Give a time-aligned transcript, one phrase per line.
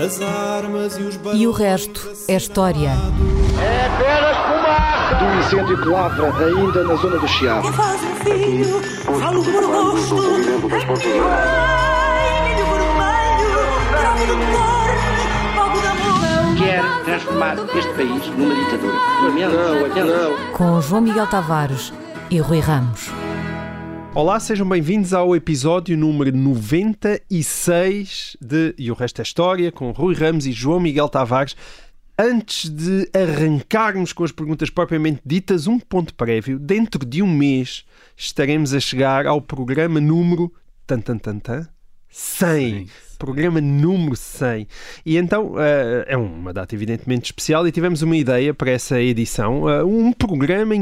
[0.00, 2.88] As armas e os E o resto é história.
[3.60, 5.14] É apenas fumaça!
[5.16, 7.68] Do incêndio que lavra ainda na zona do Chiado.
[7.68, 8.80] Que faz um filho,
[9.20, 9.98] falo por amor.
[16.56, 18.94] Quer transformar este país numa ditadura.
[19.94, 20.52] Não, não.
[20.54, 21.92] Com João Miguel Tavares
[22.30, 23.10] e Rui Ramos.
[24.12, 30.16] Olá, sejam bem-vindos ao episódio número 96 de E o Resto é História, com Rui
[30.16, 31.54] Ramos e João Miguel Tavares.
[32.18, 36.58] Antes de arrancarmos com as perguntas propriamente ditas, um ponto prévio.
[36.58, 37.84] Dentro de um mês
[38.16, 40.52] estaremos a chegar ao programa número
[40.88, 41.68] tan, tan, tan, tan,
[42.08, 42.88] 100.
[43.16, 44.66] Programa número 100.
[45.06, 49.70] E então eh, é uma data evidentemente especial e tivemos uma ideia para essa edição.
[49.70, 50.74] eh, um programa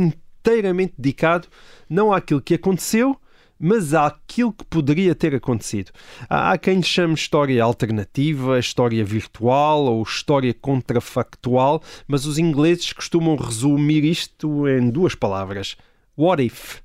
[0.49, 1.47] inteiramente dedicado
[1.89, 3.17] não àquilo que aconteceu,
[3.61, 5.91] mas àquilo que poderia ter acontecido.
[6.29, 13.37] Há quem lhe chame história alternativa, história virtual ou história contrafactual, mas os ingleses costumam
[13.37, 15.77] resumir isto em duas palavras:
[16.17, 16.81] what if?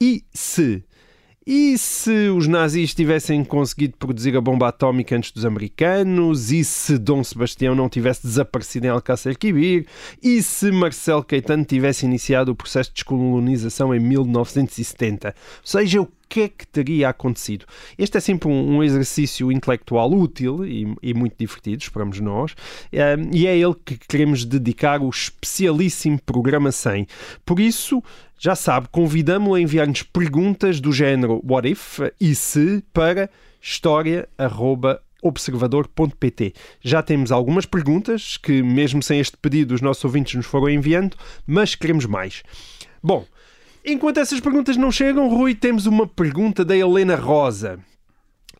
[0.00, 0.82] E se?
[1.52, 6.52] E se os nazis tivessem conseguido produzir a bomba atómica antes dos americanos?
[6.52, 9.84] E se Dom Sebastião não tivesse desaparecido em Alcácer Quibir?
[10.22, 15.34] E se Marcelo Caetano tivesse iniciado o processo de descolonização em 1970?
[15.34, 15.34] Ou
[15.64, 17.66] seja, o que é que teria acontecido?
[17.98, 22.54] Este é sempre um, exercício intelectual útil e, e muito divertido, esperamos nós,
[22.92, 27.08] eh, e é ele que queremos dedicar o especialíssimo programa 100.
[27.44, 28.00] Por isso,
[28.38, 33.28] já sabe, convidamos-o a enviar-nos perguntas do género what if e se para
[33.60, 36.54] história.observador.pt.
[36.80, 41.16] Já temos algumas perguntas que, mesmo sem este pedido, os nossos ouvintes nos foram enviando,
[41.44, 42.44] mas queremos mais.
[43.02, 43.26] Bom,
[43.84, 47.78] enquanto essas perguntas não chegam, Rui, temos uma pergunta da Helena Rosa.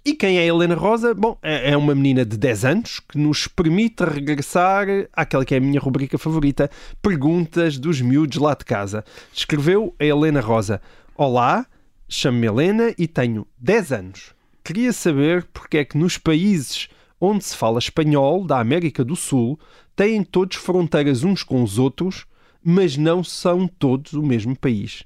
[0.05, 1.15] E quem é a Helena Rosa?
[1.15, 5.59] Bom, é é uma menina de 10 anos que nos permite regressar àquela que é
[5.59, 6.71] a minha rubrica favorita,
[7.03, 9.05] Perguntas dos Miúdos lá de casa.
[9.33, 10.81] Escreveu a Helena Rosa:
[11.15, 11.67] Olá,
[12.09, 14.34] chamo-me Helena e tenho 10 anos.
[14.65, 16.89] Queria saber porque é que nos países
[17.21, 19.61] onde se fala espanhol, da América do Sul,
[19.94, 22.25] têm todos fronteiras uns com os outros,
[22.65, 25.05] mas não são todos o mesmo país.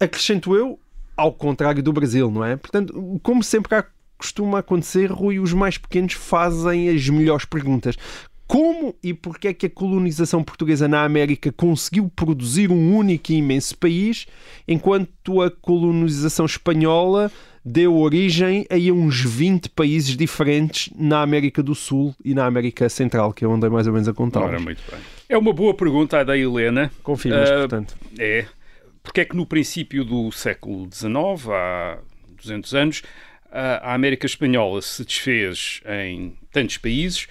[0.00, 0.78] Acrescento eu,
[1.16, 2.56] ao contrário do Brasil, não é?
[2.56, 3.84] Portanto, como sempre há-
[4.16, 7.96] costuma acontecer, Rui, os mais pequenos fazem as melhores perguntas.
[8.46, 13.36] Como e porquê é que a colonização portuguesa na América conseguiu produzir um único e
[13.36, 14.26] imenso país,
[14.66, 17.30] enquanto a colonização espanhola
[17.62, 23.34] deu origem a uns 20 países diferentes na América do Sul e na América Central,
[23.34, 24.40] que é onde é mais ou menos a contar.
[24.40, 25.00] Ora, muito bem.
[25.28, 26.90] É uma boa pergunta a da Helena.
[27.02, 27.94] Confirmas, Ah, portanto.
[28.18, 28.46] É.
[29.08, 31.98] Porque é que no princípio do século XIX, há
[32.42, 33.02] 200 anos,
[33.50, 37.26] a América Espanhola se desfez em tantos países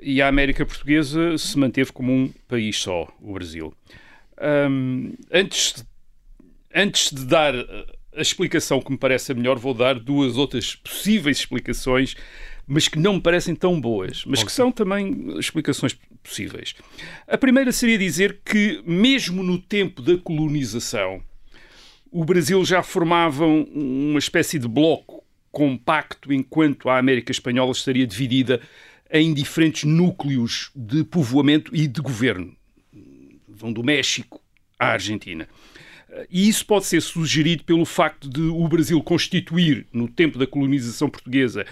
[0.00, 3.74] e a América Portuguesa se manteve como um país só, o Brasil.
[4.40, 5.84] Ahm, antes,
[6.72, 11.38] antes de dar a explicação que me parece a melhor, vou dar duas outras possíveis
[11.38, 12.14] explicações,
[12.68, 16.74] mas que não me parecem tão boas, mas que são também explicações possíveis.
[17.26, 21.22] A primeira seria dizer que, mesmo no tempo da colonização,
[22.12, 28.06] o Brasil já formava um- uma espécie de bloco compacto, enquanto a América Espanhola estaria
[28.06, 28.60] dividida
[29.10, 32.54] em diferentes núcleos de povoamento e de governo.
[33.48, 34.40] Vão do México
[34.78, 35.48] à Argentina.
[36.30, 41.08] E isso pode ser sugerido pelo facto de o Brasil constituir, no tempo da colonização
[41.08, 41.66] portuguesa,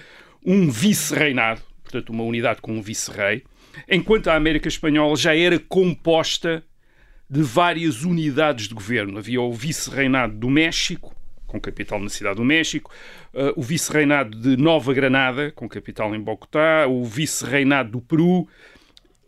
[0.47, 3.43] um vice-reinado, portanto, uma unidade com um vice-rei,
[3.89, 6.63] enquanto a América Espanhola já era composta
[7.29, 9.19] de várias unidades de governo.
[9.19, 11.13] Havia o vice-reinado do México,
[11.49, 12.93] com capital na cidade do México,
[13.35, 18.49] eh, o vice-reinado de Nova Granada, com capital em Bogotá, o vice-reinado do Peru,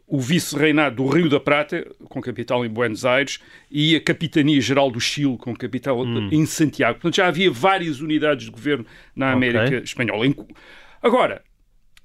[0.06, 3.40] o vice-reinado do Rio da Prata, com capital em Buenos Aires,
[3.70, 6.94] e a Capitania Geral do Chile, com capital em Santiago.
[6.94, 10.24] Portanto, já havia várias unidades de governo na América Espanhola.
[11.02, 11.42] Agora,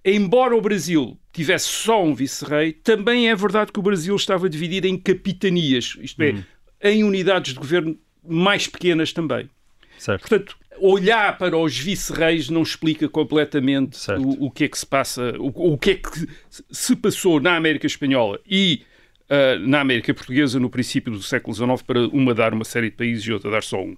[0.04, 4.88] embora o Brasil tivesse só um vice-rei, também é verdade que o Brasil estava dividido
[4.88, 6.36] em capitanias, isto é,
[6.82, 7.98] em unidades de governo
[8.28, 9.50] mais pequenas também.
[9.98, 10.22] Certo.
[10.22, 15.34] Portanto, olhar para os vice-reis não explica completamente o, o que é que se passa,
[15.40, 16.28] o, o que é que
[16.72, 18.84] se passou na América Espanhola e
[19.30, 22.96] ah, na América Portuguesa no princípio do século XIX para uma dar uma série de
[22.96, 23.96] países e outra dar só um.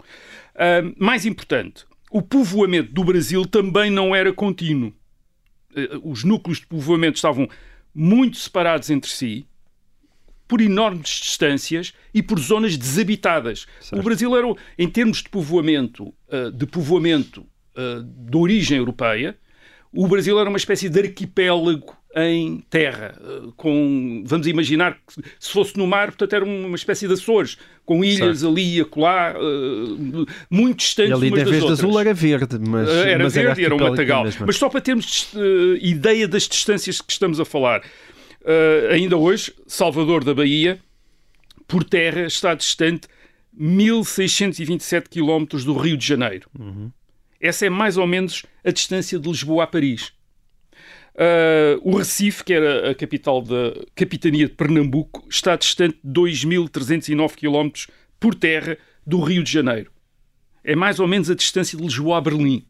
[0.56, 4.94] Ah, mais importante, o povoamento do Brasil também não era contínuo.
[5.76, 7.46] Ah, Os núcleos de povoamento estavam
[7.94, 9.46] muito separados entre si,
[10.48, 13.66] por enormes distâncias e por zonas desabitadas.
[13.92, 14.48] O Brasil era,
[14.80, 17.46] em termos de povoamento, ah, de povoamento
[17.76, 19.38] ah, de origem europeia,
[19.92, 25.52] o Brasil era uma espécie de arquipélago em terra, eh, com, vamos imaginar que se
[25.52, 28.52] fosse no mar, portanto era uma espécie de Açores, com ilhas Certo.
[28.54, 31.80] ali e acolá, eh, muito distantes ali, umas das vez de outras.
[31.80, 34.24] azul, era verde, mas era mas verde e era um matagal.
[34.24, 34.46] mesmo.
[34.48, 37.82] Mas só para termos eh, ideia das distâncias que estamos a falar.
[38.46, 40.80] Eh, ainda hoje, Salvador da Bahia,
[41.68, 43.08] por terra, está distante
[43.54, 46.50] 1627 quilómetros do Rio de Janeiro.
[47.42, 50.14] Essa é mais ou menos a distância de Lisboa a Paris.
[51.16, 57.36] Uh, o Recife, que era a capital da capitania de Pernambuco, está distante de 2.309
[57.36, 57.90] km
[58.20, 58.78] por terra
[59.08, 59.92] do Rio de Janeiro.
[60.62, 62.66] É mais ou menos a distância de Lisboa a Berlim.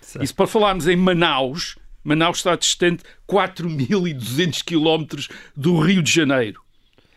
[0.00, 0.24] Certo.
[0.24, 6.60] E se para falarmos em Manaus, Manaus está distante 4.200 km do Rio de Janeiro.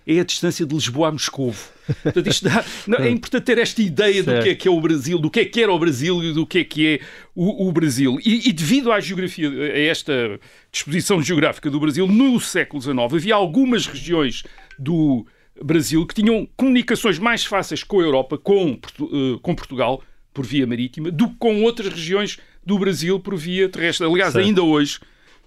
[0.06, 1.71] É a distância de Lisboa a Moscovo.
[2.03, 4.44] Portanto, isto dá- não, é importante ter esta ideia do Certo.
[4.44, 6.45] que é que é o Brasil, do que é que era o Brasil e do
[6.45, 7.00] que é que é
[7.36, 8.18] o, o Brasil.
[8.25, 10.39] E, e devido à geografia, a esta
[10.71, 14.44] disposição geográfica do Brasil, no século XIX havia algumas regiões
[14.77, 15.25] do
[15.62, 20.01] Brasil que tinham comunicações mais fáceis com a Europa, com, eh, com Portugal,
[20.33, 24.06] por via marítima, do que com outras regiões do Brasil por via terrestre.
[24.07, 24.45] Aliás, Certo.
[24.45, 25.00] ainda hoje,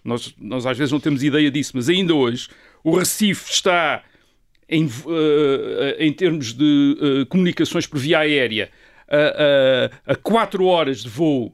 [0.05, 2.49] nós, nós às vezes não temos ideia disso, mas ainda hoje,
[2.85, 4.03] o Recife está
[4.73, 8.71] em, eh, em termos de eh, comunicações por via aérea
[9.09, 11.53] a, a, a 4 horas de voo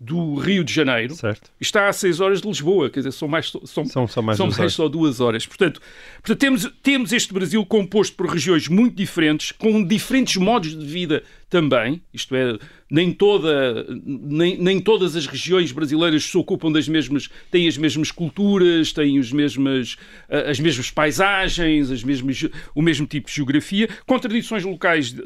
[0.00, 1.50] do Rio de Janeiro Certo.
[1.60, 4.46] está a 6 horas de Lisboa, quer dizer, são mais, são, São só mais são
[4.46, 4.72] duas mais horas.
[4.72, 5.46] só duas horas.
[5.46, 5.82] Portanto,
[6.22, 11.22] portanto temos, temos este Brasil composto por regiões muito diferentes, com diferentes modos de vida
[11.50, 12.56] também, isto é,
[12.90, 18.10] nem, toda, nem, nem todas as regiões brasileiras se ocupam das mesmas, têm as mesmas
[18.10, 19.96] culturas, têm os mesmas,
[20.30, 25.22] as mesmas paisagens, as mesmas, o mesmo tipo de geografia, com tradições locais ah,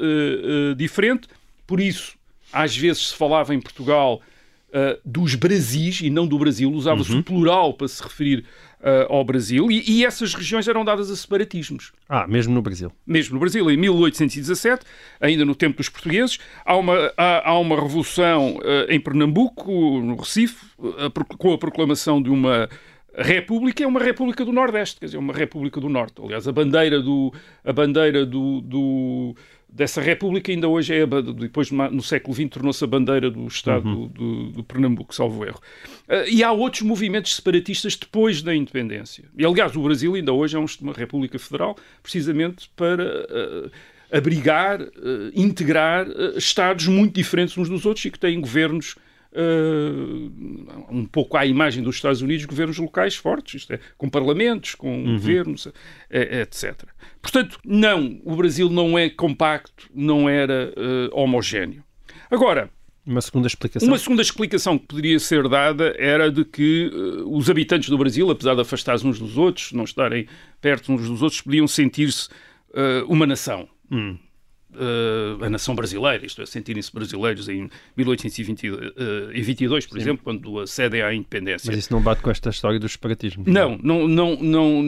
[0.71, 1.29] ah, diferentes,
[1.65, 2.13] por isso,
[2.51, 4.21] às vezes se falava em Portugal
[4.75, 7.19] uh, dos Brasis e não do Brasil, usava-se Uhum.
[7.19, 8.43] o plural para se referir
[8.81, 11.93] uh, ao Brasil, e, e essas regiões eram dadas a separatismos.
[12.09, 12.91] Ah, mesmo no Brasil.
[13.07, 14.85] Mesmo no Brasil, em 1817,
[15.21, 20.15] ainda no tempo dos portugueses, há uma, há, há uma revolução uh, em Pernambuco, no
[20.17, 20.65] Recife,
[21.37, 22.69] com a proclamação de uma
[23.17, 26.21] república, é uma república do Nordeste, quer dizer, uma república do Norte.
[26.21, 27.33] Aliás, a bandeira do...
[27.63, 29.35] A bandeira do, do
[29.75, 33.83] dessa república ainda hoje é, a depois no século XX, tornou-se a bandeira do Estado
[33.83, 35.59] do, do, do Pernambuco, salvo erro.
[36.07, 39.25] Uh, e há outros movimentos separatistas depois da independência.
[39.37, 43.71] E, aliás, o Brasil ainda hoje é um- uma república federal, precisamente para uh,
[44.09, 44.87] abrigar, uh,
[45.35, 46.07] integrar
[46.37, 48.95] Estados muito diferentes uns dos outros e que têm governos
[49.35, 54.75] uh, um pouco à imagem dos Estados Unidos, governos locais fortes, isto é, com parlamentos,
[54.75, 55.67] com governos,
[56.09, 56.83] eh, etc.
[57.21, 61.83] Portanto, não, o Brasil não é compacto, não era eh, homogéneo.
[62.29, 62.69] Agora,
[63.05, 63.87] Uma segunda explicação.
[63.87, 68.29] uma segunda explicação que poderia ser dada era de que eh, os habitantes do Brasil,
[68.29, 70.27] apesar de afastar-se uns dos outros, não estarem
[70.61, 72.29] perto uns dos outros, podiam sentir-se
[72.73, 73.67] eh, uma nação.
[74.79, 81.13] Eh, a nação brasileira, isto é, sentirem-se brasileiros em 1822, por exemplo, quando acedem à
[81.13, 81.69] independência.
[81.71, 83.43] Mas isso não bate com esta história do separatismo.
[83.47, 84.83] Não, não, não, não,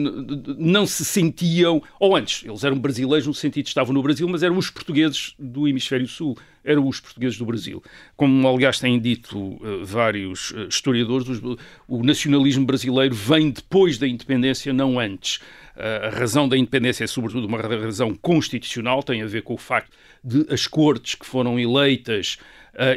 [0.58, 4.42] não se sentiam, ou antes, eles eram brasileiros no sentido de estavam no Brasil, mas
[4.42, 7.82] eram os portugueses do hemisfério sul, eram os portugueses do Brasil.
[8.16, 11.40] Como, aliás, têm dito eh, vários eh, historiadores, os-
[11.86, 15.40] o nacionalismo brasileiro vem depois da independência, não antes.
[15.78, 19.58] Eh, a razão da independência é, sobretudo, uma razão constitucional, tem a ver com o
[19.58, 22.36] facto de as cortes que foram eleitas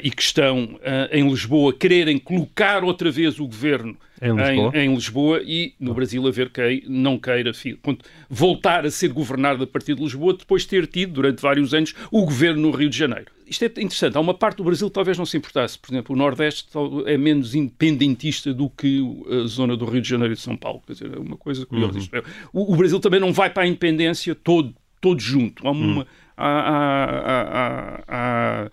[0.03, 4.71] e que estão eh, em Lisboa quererem colocar outra vez o governo Em Lisboa?
[4.75, 7.51] em Lisboa e no Brasil haver quem não queira
[8.29, 11.93] voltar a ser governado a partir de Lisboa depois de ter tido durante vários anos
[12.11, 13.25] o governo no Rio de Janeiro.
[13.47, 14.15] Isto é interessante.
[14.15, 15.77] Há uma parte do Brasil que talvez não se importasse.
[15.77, 16.69] Por exemplo, o Nordeste
[17.05, 20.81] é menos independentista do que a zona do Rio de Janeiro e de São Paulo.
[20.87, 21.97] Quer dizer, é uma coisa curiosa.
[21.99, 22.23] Isto é,
[22.53, 25.67] o, o Brasil também não vai para a independência todo, todo junto.
[25.67, 26.07] Há, uma,
[26.37, 28.71] há, há- há- há-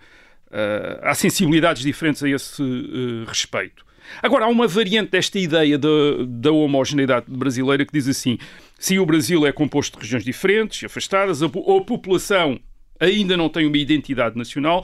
[0.51, 3.85] há- há- sensibilidades diferentes a esse eh, respeito.
[4.23, 5.87] Agora, há uma variante desta ideia da,
[6.27, 8.37] da homogeneidade brasileira que diz assim:
[8.79, 12.59] se o Brasil é composto de regiões diferentes afastadas, a, a população
[12.99, 14.83] ainda não tem uma identidade nacional,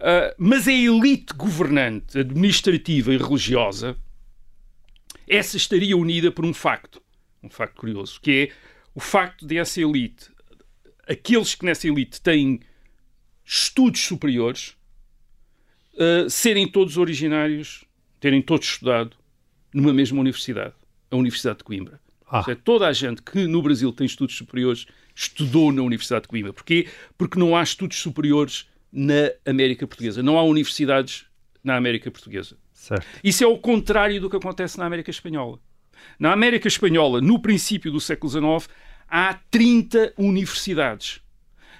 [0.00, 3.96] ah, mas a elite governante, administrativa e religiosa,
[5.28, 7.00] essa estaria unida por um facto,
[7.42, 8.54] um facto curioso, que é
[8.94, 10.30] o facto de essa elite,
[11.06, 12.60] aqueles que nessa elite têm
[13.44, 14.76] estudos superiores,
[15.94, 17.84] uh, serem todos originários,
[18.20, 19.16] terem todos estudado
[19.72, 20.74] numa mesma universidade,
[21.10, 22.00] a Universidade de Coimbra.
[22.26, 22.42] Ah.
[22.42, 26.52] Seja, toda a gente que no Brasil tem estudos superiores estudou na Universidade de Coimbra.
[26.52, 26.88] Porquê?
[27.16, 30.22] Porque não há estudos superiores na América Portuguesa.
[30.22, 31.26] Não há universidades
[31.62, 32.56] na América Portuguesa.
[32.72, 33.06] Certo.
[33.22, 35.58] Isso é o contrário do que acontece na América Espanhola.
[36.18, 38.68] Na América Espanhola, no princípio do século XIX,
[39.08, 41.20] há 30 universidades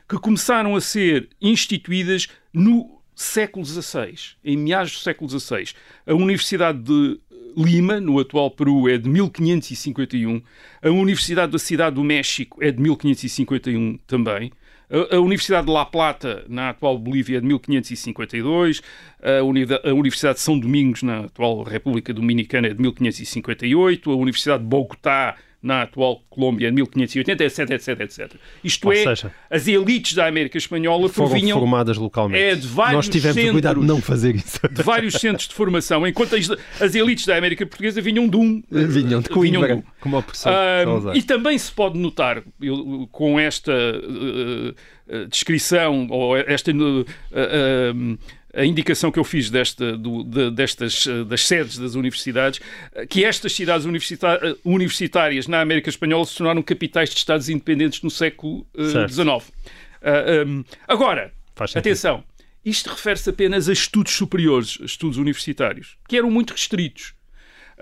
[0.09, 4.14] que começaram a ser instituídas no século XVI,
[4.45, 5.73] em meados do século XVI.
[6.07, 7.21] A Universidade de
[7.57, 10.42] Lima, no atual Peru, é de 1551.
[10.83, 14.50] A Universidade da Cidade do México é de 1551 também.
[15.11, 18.83] A, Universidade de La Plata, na atual Bolívia, é de 1552.
[19.23, 24.11] A, Uni a Universidade de São Domingos, na atual República Dominicana, é de 1558.
[24.11, 28.33] A Universidade de Bogotá, na atual Colômbia em 1580, etc, etc, etc.
[28.64, 32.42] Isto Ou é, seja, as elites da América Espanhola Foram provinham formadas localmente.
[32.42, 34.59] é de vários Nós tivemos centros, cuidado de não fazer isso.
[34.69, 36.50] de vários centros de formação, enquanto as,
[36.81, 38.62] as elites da América Portuguesa vinham de um.
[38.71, 39.83] Vinham de vinham Coimbra, um.
[40.00, 44.75] como o professor Ah, e também se pode notar, eu, com esta eh,
[45.09, 46.71] eh, descrição, ou esta.
[46.73, 47.92] eh, eh,
[48.54, 52.61] a indicação que eu fiz desta, do- de- destas, eh, das sedes das universidades,
[52.94, 58.02] eh, que estas cidades eh, universitárias na América Espanhola se tornaram capitais de Estados independentes
[58.02, 58.66] no século.
[59.09, 59.52] XIX.
[60.02, 61.32] Ah, um, agora,
[61.78, 62.25] atenção,
[62.64, 67.14] isto refere-se apenas a estudos superiores, a estudos universitários, que eram muito restritos.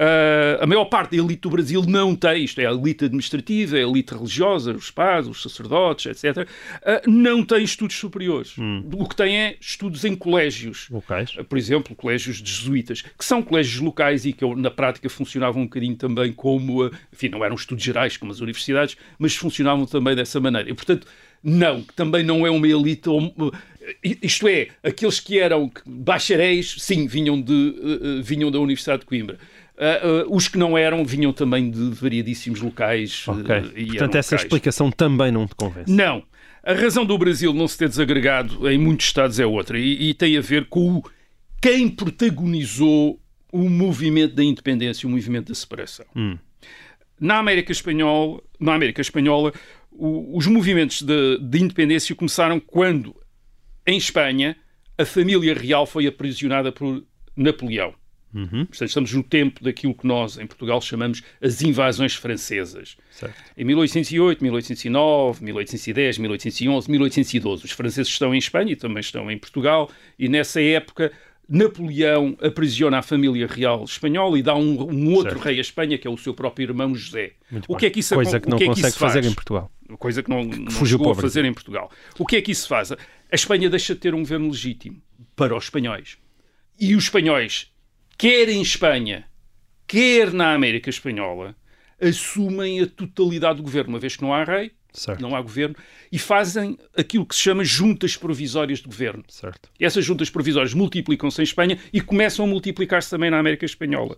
[0.02, 3.76] Ah, a maior parte da elite do Brasil não tem, isto é, a elite administrativa,
[3.76, 6.48] a elite religiosa, os pais, os sacerdotes, etc.,
[6.82, 8.56] ah, não tem estudos superiores.
[8.58, 8.82] Hum.
[8.94, 10.88] O que tem é estudos em colégios.
[10.88, 11.32] Locais.
[11.46, 15.66] Por exemplo, colégios de jesuítas, que são colégios locais e que na prática funcionavam um
[15.66, 20.40] bocadinho também como, enfim, não eram estudos gerais como as universidades, mas funcionavam também dessa
[20.40, 20.70] maneira.
[20.70, 21.06] E, portanto,
[21.42, 23.08] não, que também não é uma elite.
[24.02, 29.06] Isto é, aqueles que eram bacharéis, sim, vinham, de, eh, eh, vinham da Universidade de
[29.06, 29.38] Coimbra.
[29.82, 33.24] Ah, ah, os que não eram vinham também de variadíssimos locais.
[33.26, 33.56] eh, Ok.
[33.76, 34.42] e Portanto, essa locais.
[34.42, 35.90] explicação também não te convence.
[35.90, 36.22] Não.
[36.62, 40.14] A razão do Brasil não se ter desagregado em muitos Estados é outra e, e
[40.14, 41.04] tem a ver com o,
[41.62, 43.18] quem protagonizou
[43.52, 46.04] o movimento da independência, o movimento da separação.
[47.18, 49.52] Na América Espanhola, na América Espanhola
[49.90, 53.14] o- os movimentos de, de independência começaram quando,
[53.86, 54.56] em Espanha,
[54.98, 57.02] a família real foi aprisionada por
[57.36, 57.94] Napoleão.
[58.32, 62.96] Portanto, estamos no tempo daquilo que nós, em Portugal, chamamos as invasões francesas.
[63.10, 63.34] Certo.
[63.56, 67.64] Em 1808, 1809, 1810, 1811, 1812.
[67.64, 71.12] Os franceses estão em Espanha e também estão em Portugal, e nessa época
[71.48, 75.44] Napoleão aprisiona a família real espanhola e dá um, um outro Certo.
[75.44, 77.32] rei à Espanha, que é o seu próprio irmão José.
[77.50, 79.12] Muito o que é que isso Coisa que não que é que consegue faz?
[79.14, 79.70] fazer em Portugal.
[79.98, 81.90] Coisa que não, não fugiu chegou a fazer em Portugal.
[82.16, 82.92] O que é que isso faz?
[82.92, 82.96] A
[83.32, 85.02] Espanha deixa de ter um governo legítimo
[85.34, 86.16] para os espanhóis.
[86.78, 87.69] E os espanhóis,
[88.20, 89.24] quer em Espanha,
[89.86, 91.56] quer na América Espanhola,
[91.98, 95.22] assumem a totalidade do governo, uma vez que não há rei, Certo.
[95.22, 95.74] não há governo,
[96.12, 99.24] e fazem aquilo que se chama juntas provisórias de governo.
[99.26, 99.70] Certo.
[99.80, 104.14] Essas juntas provisórias multiplicam-se em Espanha e começam a multiplicar-se também na América Espanhola.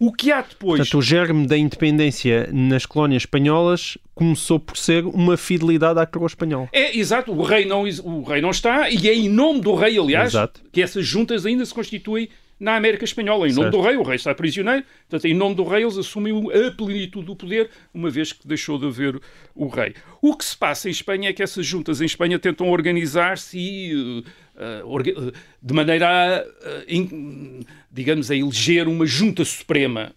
[0.00, 0.78] O que há depois...
[0.78, 6.26] Portanto, o germe da independência nas colónias espanholas começou por ser uma fidelidade à coroa
[6.26, 6.68] espanhola.
[6.72, 9.96] É, exato, o rei, não, o rei não está, e é em nome do rei,
[9.96, 10.60] aliás, Exato.
[10.72, 12.28] que essas juntas ainda se constituem
[12.64, 13.46] na América Espanhola.
[13.46, 13.76] Em nome Certo.
[13.76, 17.26] do rei, o rei está prisioneiro, portanto, em nome do rei, eles assumem a plenitude
[17.26, 19.20] do poder, uma vez que deixou de haver
[19.54, 19.94] o rei.
[20.22, 24.22] O que se passa em Espanha é que essas juntas em Espanha tentam organizar-se e.
[24.26, 26.44] eh, eh, orga- eh, de maneira a,
[26.88, 30.12] in- digamos, a eleger uma junta suprema,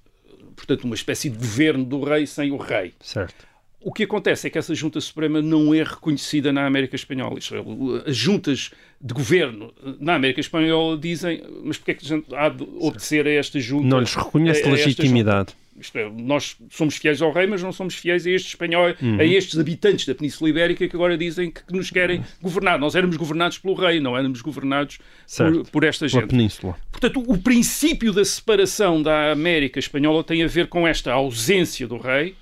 [0.56, 2.94] portanto, uma espécie de governo do rei sem o rei.
[3.02, 3.46] Certo.
[3.88, 7.40] O que acontece é que essa Junta Suprema não é reconhecida na América Espanhola.
[7.40, 12.36] É, as juntas de governo na América Espanhola dizem mas porque é que a gente
[12.36, 13.88] há de obedecer a esta junta?
[13.88, 15.54] Não lhes reconhece a- a legitimidade.
[15.94, 19.20] é, nós somos fiéis ao rei, mas não somos fiéis a estes espanhóis, Uhum.
[19.22, 22.78] a estes habitantes da Península Ibérica que agora dizem que nos querem governar.
[22.78, 24.98] Nós éramos governados pelo rei, não éramos governados
[25.38, 26.32] por, por esta Pela gente.
[26.32, 26.76] península.
[26.92, 31.96] Portanto, o princípio da separação da América Espanhola tem a ver com esta ausência do
[31.98, 32.36] rei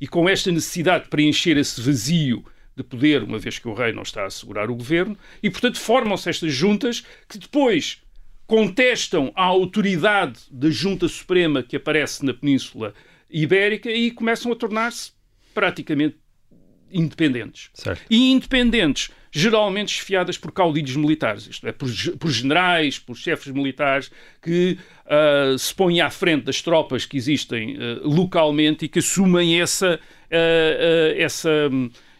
[0.00, 2.44] e com esta necessidade de preencher esse vazio
[2.76, 5.80] de poder, uma vez que o rei não está a assegurar o governo, e, portanto,
[5.80, 8.02] formam-se estas juntas que depois
[8.46, 12.94] contestam a autoridade da Junta Suprema que aparece na Península
[13.30, 15.12] Ibérica e começam a tornar-se
[15.52, 16.16] praticamente
[16.90, 17.70] independentes.
[17.74, 18.02] Certo.
[18.08, 21.88] E independentes, geralmente esfiadas por caudilhos militares, isto é, por,
[22.18, 24.10] por generais, por chefes militares
[24.42, 29.60] que ah, se põem à frente das tropas que existem ah, localmente e que assumem
[29.60, 30.00] essa,
[30.30, 31.50] ah, essa,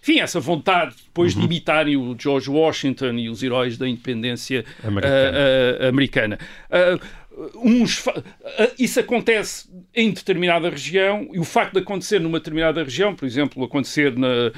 [0.03, 1.41] enfim, essa vontade depois Uhum.
[1.41, 5.89] de imitarem o George Washington e os heróis da independência Americana.
[5.89, 6.39] americana.
[7.57, 8.03] Uns
[8.79, 13.63] isso acontece em determinada região e o facto de acontecer numa determinada região, por exemplo,
[13.63, 14.53] acontecer na,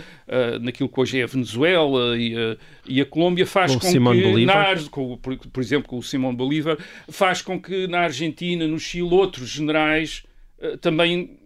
[0.60, 2.56] naquilo que hoje é a Venezuela e a,
[2.86, 4.76] e a Colômbia, faz Com com, Simón que, Bolívar.
[4.76, 8.78] na com- por, por exemplo, com o Simão Bolívar, faz com que na Argentina, no
[8.78, 10.22] Chile, outros generais
[10.62, 11.36] ah, também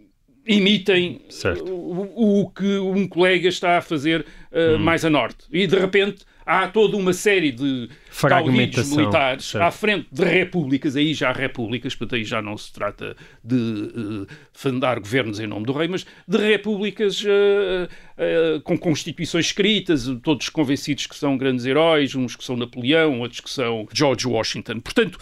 [0.45, 1.21] imitem
[1.69, 5.45] o, o que um colega está a fazer uh, mais a norte.
[5.51, 9.63] E de repente há toda uma série de caudilhos Fragmentação, militares certo.
[9.63, 13.55] à frente de repúblicas, aí já há repúblicas, portanto aí já não se trata de
[13.55, 20.05] uh, fundar governos em nome do rei, mas de repúblicas uh, uh, com constituições escritas,
[20.21, 24.79] todos convencidos que são grandes heróis, uns que são Napoleão, outros que são George Washington.
[24.79, 25.19] Portanto,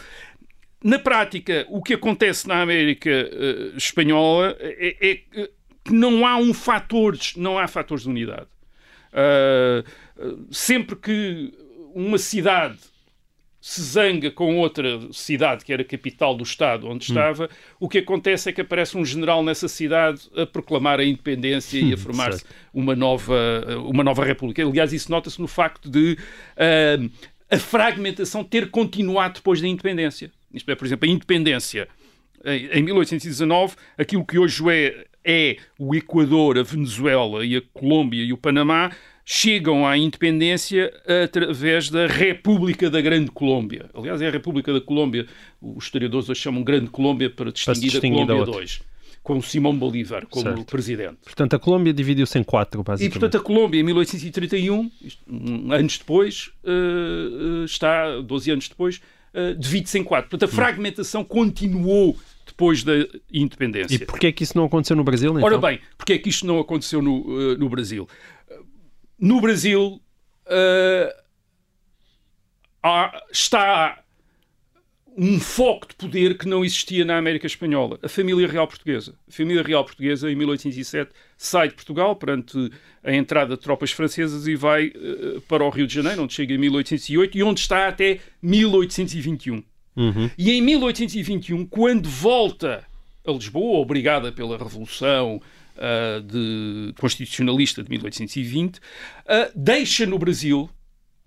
[0.83, 5.15] na prática, o que acontece na América eh, espanhola é, é
[5.83, 8.47] que não há um fator, não há fatores de unidade.
[9.13, 9.83] Ah,
[10.51, 11.53] sempre que
[11.93, 12.77] uma cidade
[13.61, 17.47] se zanga com outra cidade que era capital do Estado onde estava,
[17.79, 21.93] o que acontece é que aparece um general nessa cidade a proclamar a independência e
[21.93, 23.35] a formar-se uma nova,
[23.85, 24.63] uma nova república.
[24.63, 26.17] Aliás, isso nota-se no facto de
[26.57, 26.97] ah,
[27.51, 30.31] a fragmentação ter continuado depois da independência.
[30.51, 31.87] Isto é, por exemplo, a independência
[32.43, 38.23] em em 1819, aquilo que hoje é, é o Equador, a Venezuela e a Colômbia
[38.23, 38.91] e o Panamá
[39.25, 40.91] chegam à independência
[41.23, 43.89] através da República da Grande Colômbia.
[43.93, 45.27] Aliás, é a República da Colômbia,
[45.61, 48.53] os historiadores hoje chamam Grande Colômbia para distinguir, distinguir a Colômbia outra.
[48.53, 48.81] 2,
[49.23, 50.65] com Simão Bolívar como Certo.
[50.65, 51.17] presidente.
[51.23, 53.19] Portanto, a Colômbia dividiu-se em quatro, E, basicamente.
[53.19, 58.99] portanto, a Colômbia, em 1831, isto, um, anos depois, eh, eh, está, 12 anos depois,
[59.33, 60.29] eh, divide-se em quatro.
[60.31, 62.93] Portanto, a fragmentação continuou depois da
[63.31, 63.95] independência.
[63.95, 65.43] E porquê é que isso não aconteceu no Brasil, então?
[65.43, 68.07] Ora bem, porque é que isto não aconteceu no, no Brasil?
[69.21, 70.01] No Brasil
[72.83, 73.97] há- está
[75.17, 77.99] um foco de poder que não existia na América Espanhola.
[78.01, 79.13] A família real portuguesa.
[79.27, 82.71] A família real portuguesa, em 1807, sai de Portugal perante
[83.03, 86.53] a entrada de tropas francesas e vai eh, para o Rio de Janeiro, onde chega
[86.53, 89.63] em 1808 e onde está até 1821.
[90.37, 92.83] E em 1821, quando volta
[93.27, 95.41] a Lisboa, obrigada pela Revolução
[95.77, 98.79] ah, de- Constitucionalista de 1820,
[99.27, 100.69] ah, deixa no Brasil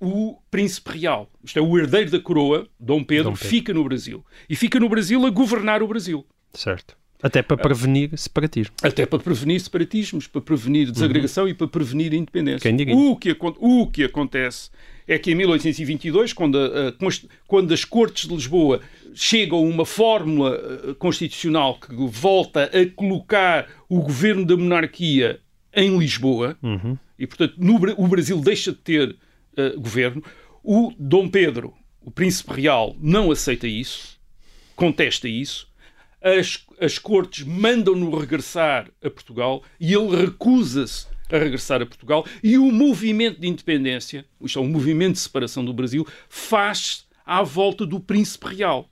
[0.01, 1.31] o príncipe real.
[1.43, 3.49] Isto é, o herdeiro da coroa, Dom Pedro, Dom Pedro.
[3.49, 4.25] fica no Brasil.
[4.49, 6.27] E fica no Brasil a governar o Brasil.
[6.53, 6.97] Certo.
[7.23, 8.75] Até para prevenir separatismo.
[8.83, 12.61] Até para prevenir separatismos, para prevenir desagregação e para prevenir independência.
[12.69, 12.95] Quem diria?
[12.95, 14.69] O que, o que acontece
[15.07, 16.93] é que em 1822, quando, a-
[17.47, 18.81] quando as Cortes de Lisboa
[19.15, 20.55] chegam a uma fórmula
[20.91, 25.41] eh, constitucional que volta a colocar o governo da monarquia
[25.75, 26.57] em Lisboa,
[27.19, 29.17] e portanto no o Brasil deixa de ter
[29.57, 30.23] eh, governo,
[30.63, 34.19] o Dom Pedro, o príncipe real, não aceita isso,
[34.75, 35.69] contesta isso,
[36.23, 42.59] as, as cortes mandam-no regressar a Portugal e ele recusa-se a regressar a Portugal e
[42.59, 47.87] o movimento de independência, isto é, o movimento de separação do Brasil, faz-se à volta
[47.87, 48.89] do príncipe real.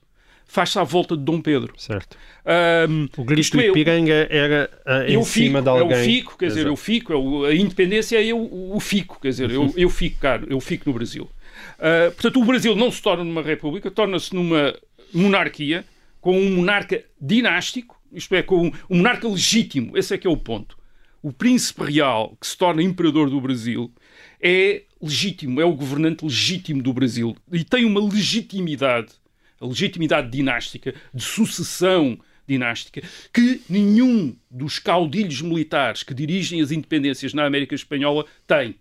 [0.46, 1.72] Faz-se à volta de Dom Pedro.
[1.78, 2.14] Certo.
[2.44, 5.96] Ahm, O grito é, de Ipiranga era ah, em eu cima fico, de alguém.
[5.96, 6.72] É o fico, quer dizer, Exato.
[6.72, 8.38] eu fico, é o- a independência é eu,
[8.74, 11.30] o fico, quer dizer, eu, eu fico caro, eu fico no Brasil.
[11.78, 14.74] Ah, portanto, o Brasil não se torna numa república, torna-se numa
[15.14, 15.86] monarquia
[16.20, 20.30] com um monarca dinástico, isto é, com um, um monarca legítimo, esse é que é
[20.30, 20.76] o ponto.
[21.22, 23.92] O príncipe real que se torna imperador do Brasil
[24.40, 29.12] é legítimo, é o governante legítimo do Brasil e tem uma legitimidade,
[29.60, 37.32] a legitimidade dinástica, de sucessão dinástica, que nenhum dos caudilhos militares que dirigem as independências
[37.32, 38.74] na América Espanhola tem.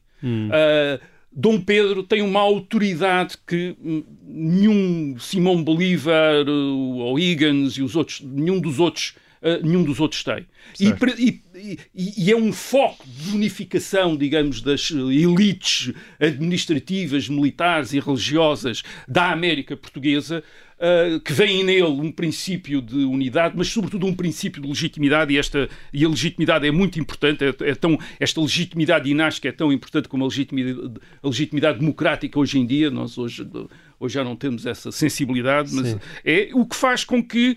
[0.52, 1.00] Ah,
[1.34, 7.96] Dom Pedro tem uma autoridade que hum, nenhum Simão Bolívar uh, ou Higgins e os
[7.96, 10.46] outros, nenhum dos outros, uh, nenhum dos outros tem.
[10.80, 18.84] E, e- e- é um foco de unificação, digamos, das elites administrativas, militares e religiosas
[19.08, 20.44] da América Portuguesa,
[20.78, 25.38] uh, que vem nele um princípio de unidade, mas sobretudo um princípio de legitimidade, e,
[25.38, 29.72] esta, e a legitimidade é muito importante, é, é tão, esta legitimidade dinástica é tão
[29.72, 33.48] importante como a legitimidade, a legitimidade democrática hoje em dia, nós hoje,
[34.00, 36.00] hoje já não temos essa sensibilidade, mas Sim.
[36.26, 37.56] é o que faz com que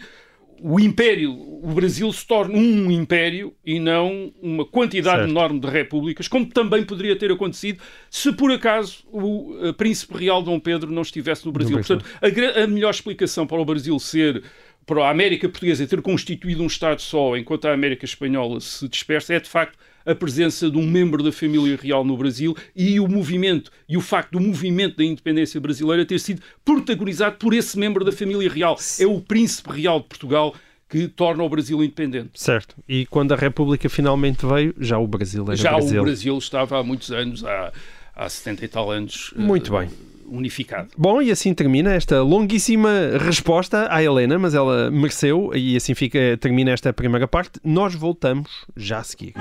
[0.60, 5.30] o império, o Brasil se torne um império e não uma quantidade Certo.
[5.30, 10.42] enorme de repúblicas, como também poderia ter acontecido se por acaso o eh, príncipe real
[10.42, 11.76] Dom Pedro não estivesse no Brasil.
[11.76, 14.42] Portanto, a, a melhor explicação para o Brasil ser
[14.86, 19.34] para a América Portuguesa ter constituído um Estado só, enquanto a América Espanhola se dispersa,
[19.34, 23.08] é de facto a presença de um membro da família real no Brasil e o
[23.08, 28.04] movimento, e o facto do movimento da independência brasileira ter sido protagonizado por esse membro
[28.04, 28.76] da família real.
[28.98, 30.54] É o príncipe real de Portugal
[30.88, 32.30] que torna o Brasil independente.
[32.34, 32.76] Certo.
[32.88, 36.00] E quando a República finalmente veio, já o Brasil era Já Brasil.
[36.00, 37.72] o Brasil estava há muitos anos, há,
[38.14, 39.32] há 70 e tal anos.
[39.36, 39.88] Muito bem.
[40.26, 40.88] Unificado.
[40.96, 46.36] Bom, e assim termina esta longuíssima resposta à Helena, mas ela mereceu, e assim fica,
[46.40, 47.60] termina esta primeira parte.
[47.64, 49.34] Nós voltamos já a seguir.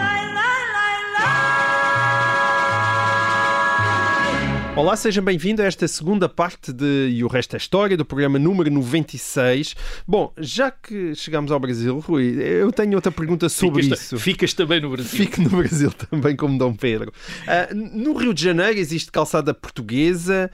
[4.75, 8.39] Olá, seja bem-vindo a esta segunda parte de E o Resto é História, do programa
[8.39, 9.75] número 96.
[10.07, 14.17] Bom, já que chegamos ao Brasil, Rui, eu tenho outra pergunta sobre ficas, isso.
[14.17, 15.15] Ficas também no Brasil.
[15.15, 17.13] Fico no Brasil também, como Dom Pedro.
[17.43, 20.49] Uh, no Rio de Janeiro existe calçada portuguesa,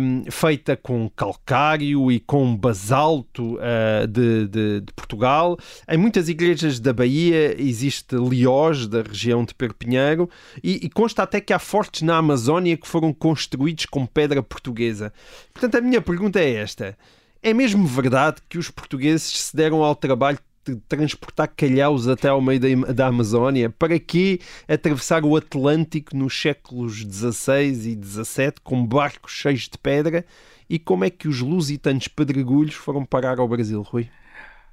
[0.00, 5.58] um, feita com calcário e com basalto uh, de, de, de, Portugal.
[5.88, 10.30] Em muitas igrejas da Bahia existe liós da região de Perpinheiro
[10.62, 13.55] e, e consta até que há fortes na Amazónia que foram construídos
[13.86, 15.12] com pedra portuguesa.
[15.52, 16.96] Portanto, a minha pergunta é esta.
[17.42, 22.40] É mesmo verdade que os portugueses se deram ao trabalho de transportar calhaus até ao
[22.40, 23.70] meio da, da Amazónia?
[23.70, 30.24] Para que atravessar o Atlântico nos séculos XVI e XVII com barcos cheios de pedra?
[30.68, 34.08] E como é que os lusitanos pedregulhos foram parar ao Brasil, Rui?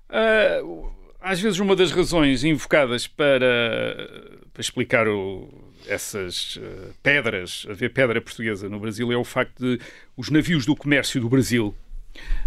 [0.09, 0.91] Uh,
[1.23, 5.49] às vezes uma das razões invocadas para, para explicar o,
[5.87, 9.79] essas uh, pedras, haver pedra portuguesa no Brasil, é o facto de
[10.17, 11.73] os navios do comércio do Brasil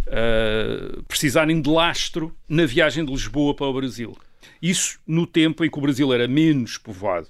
[0.07, 4.15] uh, precisarem de lastro na viagem de Lisboa para o Brasil.
[4.61, 7.29] Isso no tempo em que o Brasil era menos povoado.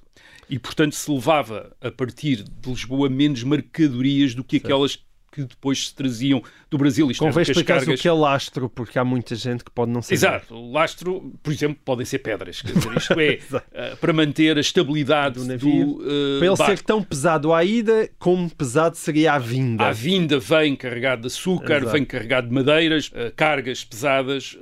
[0.50, 4.66] E, portanto, se levava a partir de Lisboa menos mercadorias do que certo.
[4.66, 4.96] aquelas
[5.36, 7.10] que depois se traziam do Brasil.
[7.10, 8.00] Isto Convém explicar cargas...
[8.00, 10.14] o que é lastro, porque há muita gente que pode não saber.
[10.14, 10.70] Exato.
[10.72, 12.62] Lastro, por exemplo, podem ser pedras.
[12.62, 15.86] Quer dizer, isto é uh, para manter a estabilidade do navio.
[15.86, 16.64] Do, uh, para ele barco.
[16.64, 19.84] ser tão pesado à ida, como pesado seria à vinda.
[19.84, 21.92] À vinda vem carregado de açúcar, Exato.
[21.92, 24.56] vem carregado de madeiras, uh, cargas pesadas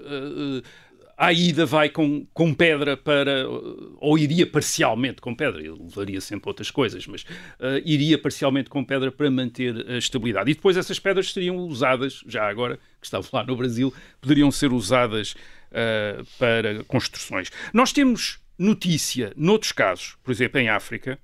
[1.16, 3.46] à ida vai com, com pedra para.
[3.98, 8.84] ou iria parcialmente com pedra, ele levaria sempre outras coisas, mas uh, iria parcialmente com
[8.84, 10.50] pedra para manter a estabilidade.
[10.50, 14.72] E depois essas pedras seriam usadas, já agora, que estavam lá no Brasil, poderiam ser
[14.72, 15.34] usadas
[15.70, 17.50] uh, para construções.
[17.72, 21.18] Nós temos notícia, noutros casos, por exemplo, em África,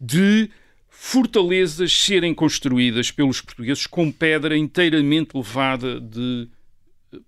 [0.00, 0.50] de
[0.88, 6.48] fortalezas serem construídas pelos portugueses com pedra inteiramente levada de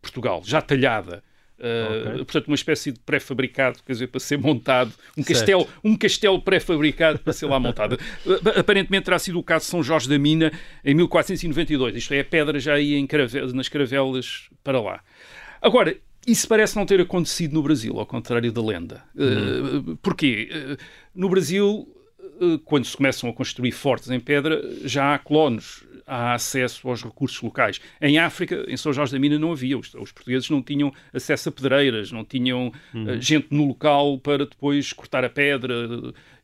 [0.00, 1.22] Portugal, já talhada.
[1.58, 2.24] Uh, okay.
[2.24, 7.18] Portanto, uma espécie de pré-fabricado, quer dizer, para ser montado, um castelo, um castelo pré-fabricado
[7.18, 7.98] para ser lá montado.
[8.24, 10.52] Uh, aparentemente terá sido o caso de São Jorge da Mina
[10.84, 12.98] em 1492, isto é, a pedra já ia
[13.54, 15.00] nas caravelas para lá.
[15.62, 19.02] Agora, isso parece não ter acontecido no Brasil, ao contrário da lenda.
[19.14, 19.92] Uhum.
[19.92, 20.50] Uh, porquê?
[20.52, 20.76] Uh,
[21.14, 21.88] no Brasil,
[22.64, 27.40] quando se começam a construir fortes em pedra, já há colonos há acesso aos recursos
[27.42, 27.80] locais.
[28.00, 29.76] Em África, em São Jorge da Mina, não havia.
[29.76, 33.16] Os, os portugueses não tinham acesso a pedreiras, não tinham uhum.
[33.16, 35.74] uh, gente no local para depois cortar a pedra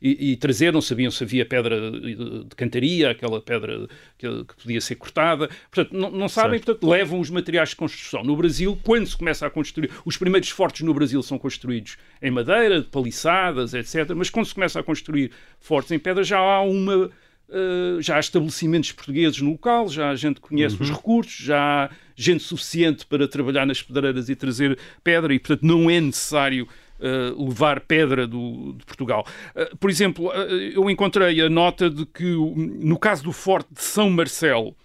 [0.01, 0.73] e, e, trazer.
[0.73, 5.49] Não sabiam se havia pedra de, de cantaria, aquela pedra que, que, podia ser cortada.
[5.71, 6.65] Portanto, não, não sabem, certo.
[6.65, 8.21] portanto, levam os materiais de construção.
[8.21, 12.31] No Brasil, quando se começa a construir, os primeiros fortes no Brasil são construídos em
[12.31, 14.11] madeira, de paliçadas, etc.
[14.13, 17.09] Mas quando se começa a construir fortes em pedra, já há uma
[17.49, 20.81] Uh, já há estabelecimentos portugueses no local, já a gente conhece uhum.
[20.81, 25.61] os recursos, já há gente suficiente para trabalhar nas pedreiras e trazer pedra, e portanto
[25.61, 26.67] não é necessário
[26.99, 29.23] uh, levar pedra do, de Portugal.
[29.55, 34.09] Uh, por exemplo, eu encontrei a nota de que no caso do Forte de São
[34.09, 34.75] Marcelo,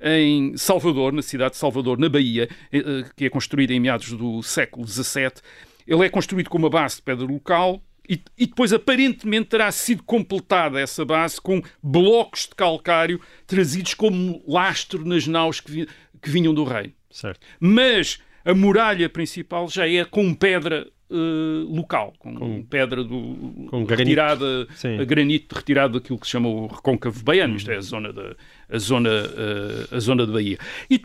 [0.00, 2.48] em Salvador, na cidade de Salvador, na Bahia,
[3.16, 5.32] que é construído em meados do século XVII,
[5.86, 10.02] ele é construído com uma base de pedra local e, e, depois, aparentemente, terá sido
[10.02, 15.88] completada essa base com blocos de calcário trazidos como lastro nas naus que, vi,
[16.22, 16.92] que vinham do reino.
[17.10, 17.40] Certo.
[17.60, 23.84] Mas a muralha principal já é com pedra uh, local, com, com, pedra do, com
[23.84, 25.02] retirada, granito.
[25.02, 28.34] a granito retirado daquilo que se chama o recôncavo baiano, isto é a zona da,
[28.70, 30.58] a zona, uh, a zona de Bahia.
[30.90, 31.02] E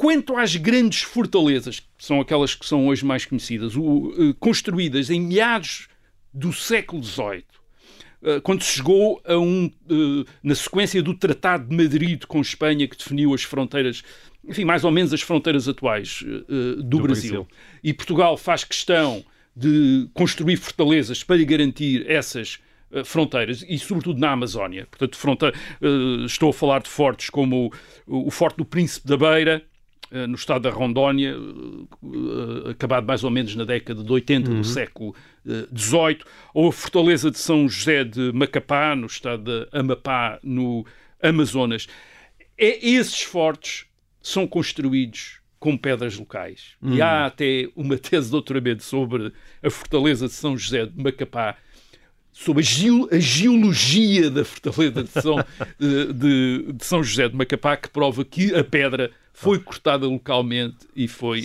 [0.00, 5.10] Quanto às grandes fortalezas, que são aquelas que são hoje mais conhecidas, o, uh, construídas
[5.10, 5.88] em meados
[6.32, 7.44] do século XVIII,
[8.22, 12.86] eh, quando se chegou a um, eh, na sequência do Tratado de Madrid com Espanha,
[12.86, 14.02] que definiu as fronteiras,
[14.46, 17.30] enfim, mais ou menos as fronteiras atuais eh, do, do Brasil.
[17.30, 17.48] Brasil.
[17.82, 19.24] E Portugal faz questão
[19.56, 22.58] de construir fortalezas para garantir essas
[23.04, 24.86] fronteiras e sobretudo na Amazónia.
[24.90, 25.56] Portanto, fronteira,
[26.24, 27.72] estou a falar de fortes como
[28.04, 29.62] o, o Forte do Príncipe da Beira,
[30.26, 34.60] no estado da Rondônia, eh, acabado mais ou menos na década de 80 uhum.
[34.60, 35.14] do século
[35.74, 40.84] XVIII, eh, ou a Fortaleza de São José de Macapá, no estado de Amapá, no
[41.22, 41.86] Amazonas.
[42.58, 43.86] É, esses fortes
[44.20, 46.74] são construídos com pedras locais.
[46.82, 46.94] Uhum.
[46.94, 51.56] E há até uma tese de doutoramento sobre a Fortaleza de São José de Macapá,
[52.40, 55.36] sobre a, geo, a geologia da fortaleza de São,
[55.78, 60.76] de, de, de São José de Macapá, que prova que a pedra foi cortada localmente
[60.94, 61.44] e foi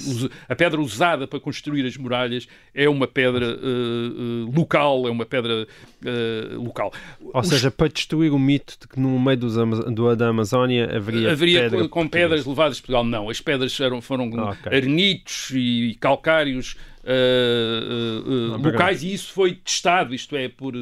[0.49, 5.65] a pedra usada para construir as muralhas é uma pedra uh, local, é uma pedra
[5.65, 6.91] uh, local.
[7.21, 7.47] Ou Os...
[7.47, 11.69] seja, para destruir o mito de que no meio dos, do, da Amazónia haveria, haveria
[11.69, 13.05] pedra com, pedras levadas de Portugal.
[13.05, 14.77] Não, as pedras eram, foram okay.
[14.77, 16.75] arenitos e calcários
[18.61, 20.73] locais e isso foi testado, isto é, por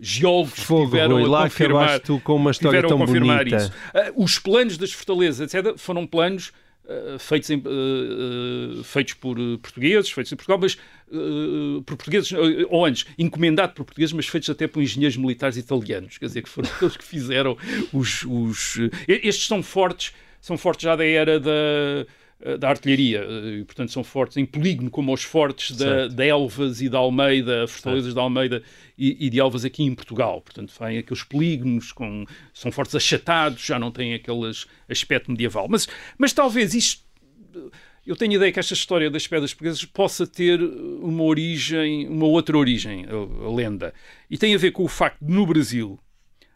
[0.00, 3.56] geólogos Fogo, que tiveram Rui, a lá confirmar, tu com uma história tão confirmar bonita.
[3.56, 3.72] isso.
[3.94, 6.52] Uh, os planos das fortalezas, etc., foram planos
[6.84, 10.78] uh, feitos, em, uh, feitos por portugueses, feitos em Portugal, mas
[11.86, 12.30] por portugueses,
[12.68, 16.50] ou antes, encomendado por portugueses, mas feitos até por engenheiros militares italianos, quer dizer, que
[16.50, 17.56] foram aqueles que fizeram
[17.94, 18.76] os, os...
[19.08, 22.06] Estes são fortes, são fortes já da era da eh,
[22.56, 26.80] da artilharia, eh, e, portanto são fortes em polígono, como os fortes da, da Elvas
[26.80, 28.62] e da Almeida, fortalezas da Almeida
[28.96, 30.40] e, e, de Elvas aqui em Portugal.
[30.40, 32.24] Portanto, vêm aqueles polígonos, com,
[32.54, 34.52] são fortes achatados, já não têm aquele
[34.88, 35.66] aspecto medieval.
[35.68, 37.06] Mas, mas talvez isto.
[38.06, 42.24] Eu tenho a ideia que esta história das pedras portuguesas possa ter uma origem, uma
[42.24, 43.92] outra origem, a, a lenda.
[44.30, 45.98] E tem a ver com o facto de no Brasil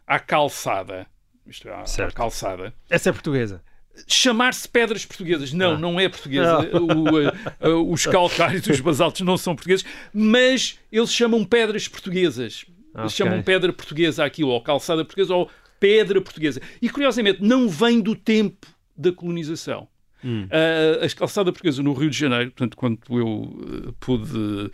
[0.07, 1.05] há calçada,
[1.45, 2.73] isto é, há, calçada.
[2.89, 3.61] Essa é portuguesa
[4.07, 5.53] chamar-se pedras portuguesas.
[5.53, 5.77] Não, ah.
[5.77, 6.69] não é portuguesa.
[6.77, 12.65] O, uh, os calcários e os basaltos não são portugueses, mas eles chamam pedras portuguesas.
[12.93, 13.09] Okay.
[13.09, 16.61] chamam pedra portuguesa aquilo, ou calçada portuguesa, ou pedra portuguesa.
[16.81, 19.87] E curiosamente, não vem do tempo da colonização.
[20.23, 20.45] Hum.
[20.45, 24.71] Uh, a calçada portuguesa no Rio de Janeiro, portanto, quando eu uh, pude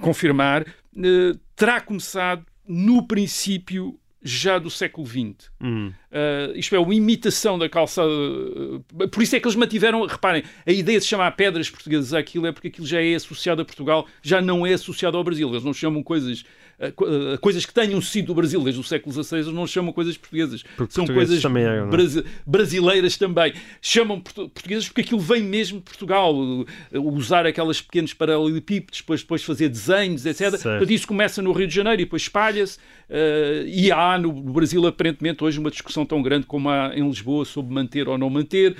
[0.00, 0.64] confirmar,
[1.56, 5.50] terá começado no princípio já do século XX.
[5.60, 5.92] Hum.
[6.10, 8.08] Uh, isto é, uma imitação da calçada.
[8.08, 10.06] Uh, por isso é que eles mantiveram.
[10.06, 13.64] Reparem, a ideia de chamar pedras portuguesas àquilo é porque aquilo já é associado a
[13.64, 15.50] Portugal, já não é associado ao Brasil.
[15.50, 16.44] Eles não chamam coisas
[17.40, 20.62] coisas que tenham sido do Brasil desde o século XVI não chamam coisas portuguesas.
[20.76, 23.52] Porque São coisas também é, brasi brasileiras também.
[23.80, 26.34] Chamam portuguesas porque aquilo vem mesmo de Portugal.
[26.92, 30.50] Usar aquelas pequenos paralelepípedos, depois, depois fazer desenhos, etc.
[30.50, 32.78] Portanto, isso começa no Rio de Janeiro e depois espalha-se.
[32.78, 37.44] Uh, e há no Brasil, aparentemente, hoje uma discussão tão grande como há em Lisboa
[37.44, 38.76] sobre manter ou não manter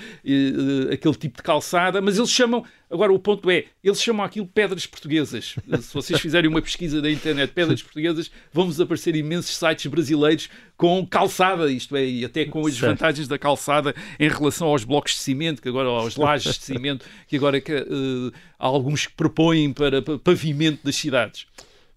[0.93, 4.87] aquele tipo de calçada, mas eles chamam Agora, o ponto é, eles chamam aquilo pedras
[4.87, 5.57] portuguesas.
[5.81, 11.07] Se vocês fizerem uma pesquisa da internet, pedras portuguesas, vão-vos aparecer imensos sites brasileiros com
[11.07, 12.91] calçada, isto é, e até com as certo.
[12.91, 17.05] vantagens da calçada em relação aos blocos de cimento, que agora, aos lajes de cimento,
[17.27, 21.47] que agora uh, há alguns que propõem para pavimento das cidades.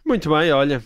[0.06, 0.84] Muito bem, olha,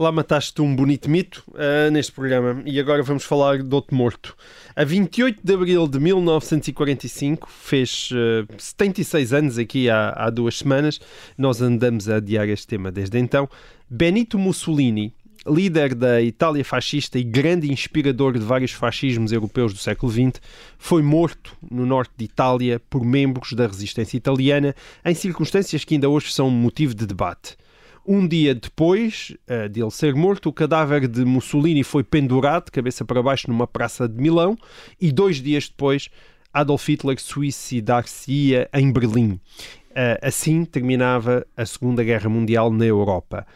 [0.00, 4.36] Lá mataste um bonito mito uh, neste programa e agora vamos falar de outro morto.
[4.76, 10.58] A 28 de abril de 1945, fez uh, eh, 76 anos aqui há, há duas
[10.58, 11.00] semanas,
[11.36, 13.48] nós andamos a adiar este tema desde então.
[13.90, 15.12] Benito Mussolini,
[15.44, 20.40] líder da Itália fascista e grande inspirador de vários fascismos europeus do século XX,
[20.78, 26.08] foi morto no norte de Itália por membros da resistência italiana em circunstâncias que ainda
[26.08, 27.56] hoje são motivo de debate.
[28.10, 33.04] Um dia depois uh, de ele ser morto, o cadáver de Mussolini foi pendurado cabeça
[33.04, 34.56] para baixo numa praça de Milão
[34.98, 36.08] e dois dias depois
[36.50, 39.32] Adolf Hitler suicidar-se-ia em Berlim.
[39.32, 43.46] Uh, assim terminava a Segunda Guerra Mundial na Europa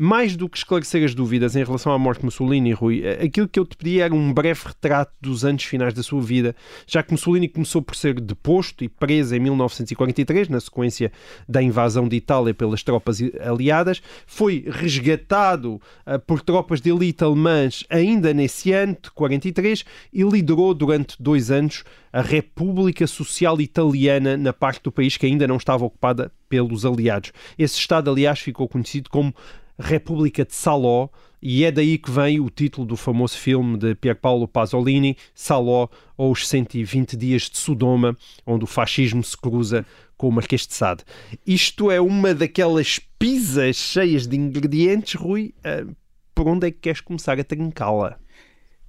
[0.00, 3.48] mais do que esclarecer as dúvidas em relação à morte de Mussolini, Rui, eh, aquilo
[3.48, 6.54] que eu te pedi era um breve retrato dos anos finais da sua vida,
[6.86, 11.10] já que Mussolini começou por ser deposto e preso em 1943, na sequência
[11.48, 17.84] da invasão de Itália pelas tropas aliadas, foi resgatado uh, por tropas de elite alemãs
[17.90, 21.82] ainda nesse ano, de 43, e liderou durante dois anos
[22.12, 27.32] a República Social Italiana na parte do país que ainda não estava ocupada pelos aliados.
[27.58, 29.34] Esse Estado, aliás, ficou conhecido como
[29.78, 31.08] República de Saló,
[31.40, 36.32] e é daí que vem o título do famoso filme de Pierpaolo Pasolini, Saló ou
[36.32, 39.86] os 120 Dias de Sodoma, onde o fascismo se cruza
[40.16, 41.04] com o Marquês de Sade.
[41.46, 45.54] Isto é uma daquelas pizzas cheias de ingredientes, Rui.
[45.58, 45.94] Uh,
[46.34, 48.18] por onde é que queres começar a trincá-la?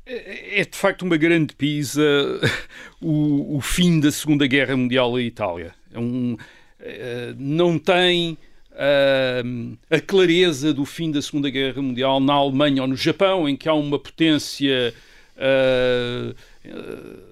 [0.06, 2.02] É, é de facto uma grande pizza
[3.00, 5.76] o, o fim da Segunda Guerra Mundial em Itália.
[5.94, 6.38] É um, uh,
[7.38, 8.40] não tem
[8.80, 13.56] uh, a clareza do fim da Segunda Guerra Mundial na Alemanha ou no Japão, em
[13.56, 14.94] que há uma potência
[15.36, 16.36] uh,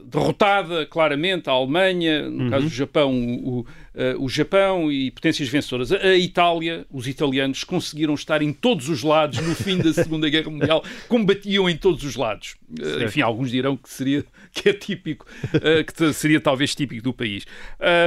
[0.05, 2.49] derrotada claramente, a Alemanha, no uhum.
[2.49, 5.91] caso do Japão, o, o, o, Japão e potências vencedoras.
[5.91, 10.49] A Itália, os italianos conseguiram estar em todos os lados no fim da Segunda Guerra
[10.49, 12.55] Mundial, combatiam em todos os lados.
[12.79, 17.13] Uh, enfim, alguns dirão que seria que é típico, uh, que seria talvez típico do
[17.13, 17.45] país.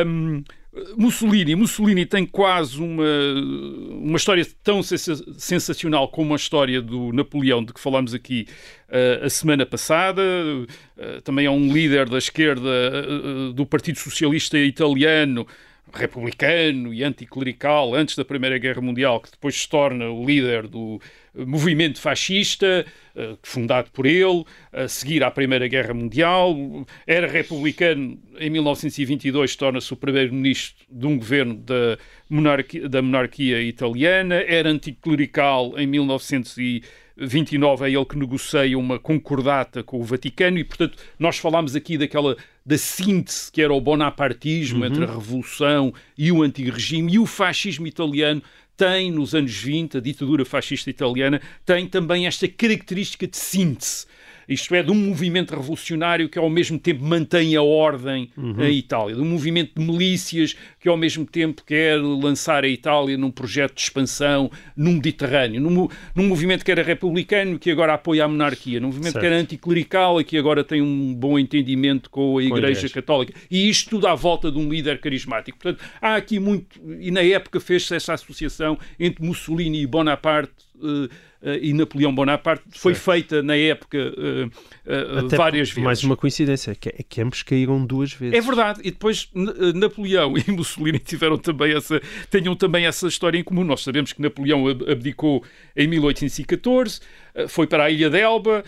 [0.06, 0.42] Um,
[0.96, 1.54] Mussolini.
[1.56, 3.04] Mussolini tem quase uma,
[3.90, 8.46] uma história tão sensacional como a história do Napoleão, de que falámos aqui
[8.88, 10.22] uh, a semana passada.
[10.22, 15.46] Uh, também é um líder da esquerda uh, do Partido Socialista Italiano,
[15.92, 21.00] republicano e anticlerical antes da Primeira Guerra Mundial, que depois se torna o líder do
[21.34, 26.56] movimento fascista, eh, fundado por ele, a seguir à Primeira Guerra Mundial.
[27.06, 34.36] Era republicano em 1922, torna-se o primeiro-ministro de um governo da monarquia, da monarquia italiana.
[34.36, 40.98] Era anticlerical em 1929, é ele que negocia uma concordata com o Vaticano e, portanto,
[41.18, 44.86] nós falámos aqui daquela da síntese que era o bonapartismo uhum.
[44.86, 48.42] entre a revolução e o antirregime e o fascismo italiano
[48.80, 54.06] tem, nos anos 20, a ditadura fascista italiana, tem também esta característica de síntese
[54.50, 58.60] isto é, de um movimento revolucionário que ao mesmo tempo mantém a ordem uhum.
[58.62, 63.16] em Itália, de um movimento de milícias que ao mesmo tempo quer lançar a Itália
[63.16, 68.24] num projeto de expansão no Mediterrâneo, num, num movimento que era republicano que agora apoia
[68.24, 69.20] a monarquia, num movimento certo.
[69.20, 73.32] que era anticlerical e que agora tem um bom entendimento com a Igreja Católica.
[73.50, 75.58] E isto tudo à volta de um líder carismático.
[75.58, 80.52] Portanto, há aqui muito, e na época fez-se essa associação entre Mussolini e Bonaparte.
[80.76, 81.08] Uh,
[81.42, 83.00] e Napoleão Bonaparte foi Sim.
[83.00, 85.82] feita na época uh, várias vezes.
[85.82, 88.34] Mais uma coincidência, que, é que ambos caíram duas vezes.
[88.34, 89.28] É verdade, e depois
[89.74, 93.64] Napoleão e Mussolini tiveram também essa, tenham também essa história em comum.
[93.64, 95.42] Nós sabemos que Napoleão abdicou
[95.74, 97.00] em 1814,
[97.48, 98.62] foi para a Ilha d'Elba,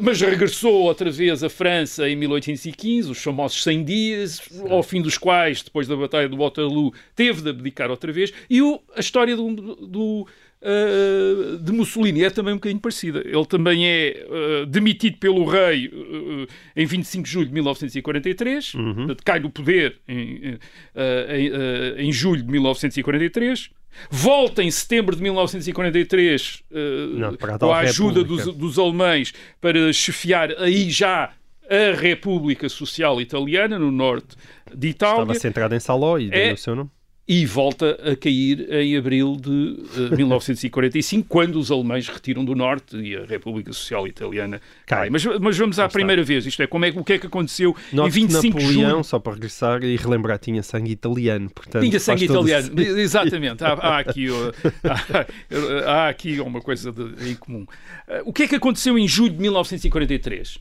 [0.00, 5.18] mas regressou outra vez à França em 1815, os famosos 100 dias, ao fim dos
[5.18, 8.32] quais, depois da Batalha do Waterloo, teve de abdicar outra vez.
[8.48, 9.50] E o, a história do,
[9.86, 10.28] do
[10.64, 13.22] uh, de Mussolini é também um bocadinho parecida.
[13.24, 18.94] Ele também é uh, demitido pelo rei uh, em 25 de julho de 1943, uhum.
[18.94, 20.58] portanto, cai do poder em,
[20.96, 23.70] em, em julho de 1943.
[24.10, 26.64] Volta em setembro de 1943
[27.12, 31.30] Não, com a ajuda dos, dos, alemães para chefiar aí já
[31.70, 34.36] a República Social Italiana no norte
[34.74, 35.22] de Itália.
[35.22, 36.90] Estava centrada em Saló e é, o seu nome
[37.26, 42.54] e volta a cair em abril de uh, eh, 1945, quando os alemães retiram do
[42.54, 45.08] norte e a República Social Italiana cai.
[45.08, 47.74] Mas, mas vamos à primeira vez, isto é, como é, o que é que aconteceu
[47.92, 49.04] Note em 25 Napoleão, de julho?
[49.04, 51.82] só para regressar e relembrar, tinha sangue italiano, portanto...
[51.82, 54.26] Tinha sangue italiano, exatamente, há, há, aqui,
[54.84, 57.62] há, há, aqui uma coisa de, em comum.
[58.06, 60.58] Uh, o que é que aconteceu em julho de 1943?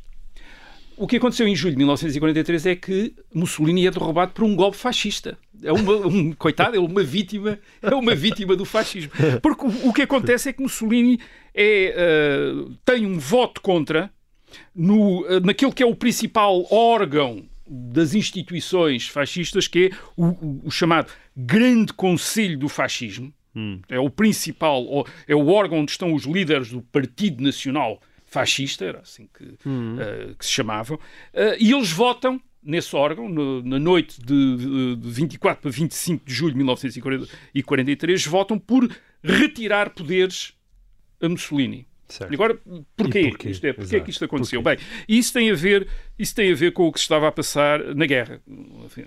[0.98, 4.78] O que aconteceu em julho de 1943 é que Mussolini é derrubado por um golpe
[4.78, 5.38] fascista.
[5.62, 9.12] É uma, um, coitado, é uma vítima, é uma vítima do fascismo.
[9.42, 11.20] Porque o, o que acontece é que Mussolini
[11.54, 14.12] é, uh, tem um voto contra
[14.76, 20.62] no, uh, naquilo que é o principal órgão das instituições fascistas, que é o, o,
[20.66, 23.34] o chamado Grande Conselho do Fascismo.
[23.56, 23.80] Hum.
[23.88, 28.13] É o principal, é o órgão onde estão os líderes do Partido Nacional Fascista,
[28.84, 29.96] era assim que, hum.
[29.96, 31.00] uh, que se chamavam,
[31.60, 36.52] e eles votam nesse órgão, no, na noite de, de 24 para 25 de julho
[36.52, 38.90] de 1943, votam por
[39.22, 40.54] retirar poderes
[41.22, 41.86] a Mussolini.
[42.08, 42.34] Certo.
[42.34, 42.58] Agora,
[42.96, 43.30] porquê?
[43.30, 43.50] porquê?
[43.50, 44.62] Isto é, porquê é que isto aconteceu?
[44.62, 44.78] Porquê?
[44.78, 45.88] Bem, isso tem, a ver,
[46.20, 48.42] isso tem a ver com o que se estava a passar na guerra.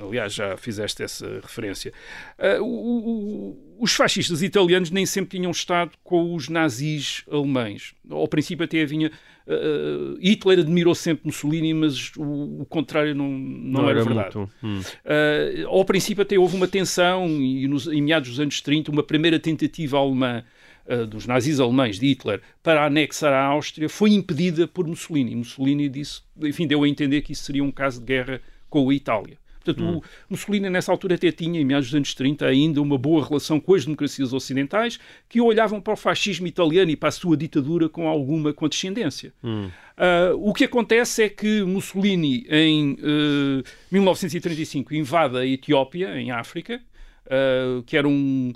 [0.00, 1.92] Aliás, já fizeste essa referência.
[2.38, 7.94] Uh, o, o, os fascistas italianos nem sempre tinham estado com os nazis alemães.
[8.10, 9.10] Ao princípio até vinha...
[9.46, 14.36] Uh, Hitler admirou sempre Mussolini, mas o, o contrário não, não, não era, era, verdade.
[14.60, 14.80] Hum.
[14.80, 19.04] Uh, ao princípio até houve uma tensão e nos, em meados dos anos 30 uma
[19.04, 20.42] primeira tentativa alemã
[20.88, 25.34] uh, dos nazis alemães de Hitler para anexar a Áustria foi impedida por Mussolini.
[25.34, 28.94] Mussolini disse, enfim, deu a entender que isso seria um caso de guerra com a
[28.94, 29.38] Itália.
[29.66, 30.00] Portanto, hum.
[30.30, 33.74] Mussolini, nessa altura, até tinha, em meados dos anos 30, ainda uma boa relação com
[33.74, 38.06] as democracias ocidentais que olhavam para o fascismo italiano e para a sua ditadura com
[38.06, 39.32] alguma condescendência.
[39.42, 39.68] Hum.
[39.96, 46.30] Uh, o que acontece é que Mussolini, em uh, ah, 1935, invade a Etiópia, em
[46.30, 46.80] África,
[47.26, 48.52] uh, que era um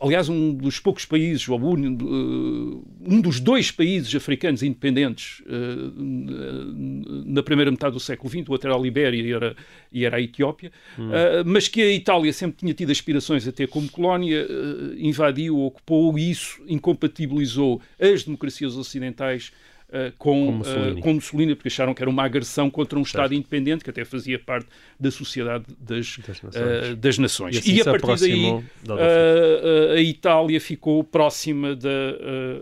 [0.00, 5.92] aliás, um dos poucos países, ou um, uh, um dos dois países africanos independentes uh,
[7.26, 9.56] na primeira metade do século XX, o outro era a Libéria e era,
[9.90, 11.08] e era a Etiópia, hum.
[11.46, 14.46] mas que a Itália sempre tinha tido aspirações a ter como colónia,
[14.98, 19.52] invadiu, ocupou e isso incompatibilizou as democracias ocidentais
[19.88, 20.90] uh, com, com, Mussolini.
[20.90, 21.54] Uh, com, Mussolini.
[21.54, 23.16] porque acharam que era uma agressão contra um certo.
[23.16, 24.68] Estado independente que até fazia parte
[24.98, 26.88] da sociedade das, das nações.
[26.90, 27.56] Uh, das nações.
[27.56, 28.64] E, assim e a partir daí
[29.96, 31.88] a Itália ficou próxima da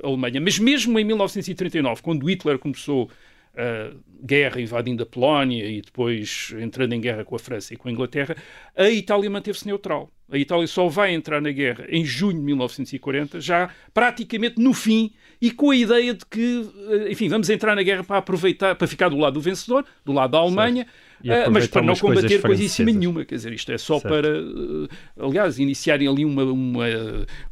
[0.02, 0.40] Alemanha.
[0.40, 3.10] Mas mesmo em 1939, quando Hitler começou
[3.56, 7.88] uh, guerra invadindo a Polónia e depois entrando em guerra com a França e com
[7.88, 8.36] a Inglaterra,
[8.76, 10.10] a Itália manteve-se neutral.
[10.30, 15.12] A Itália só vai entrar na guerra em junho de 1940, já praticamente no fim,
[15.40, 18.86] e com a ideia de que, eh, enfim, vamos entrar na guerra para aproveitar, para
[18.86, 20.86] ficar do lado do vencedor, do lado da Alemanha,
[21.20, 23.24] uh, mas para não combater coisíssima nenhuma.
[23.24, 24.08] Quer dizer, isto é só certo.
[24.08, 26.86] para, uh, aliás, iniciarem ali uma, uma,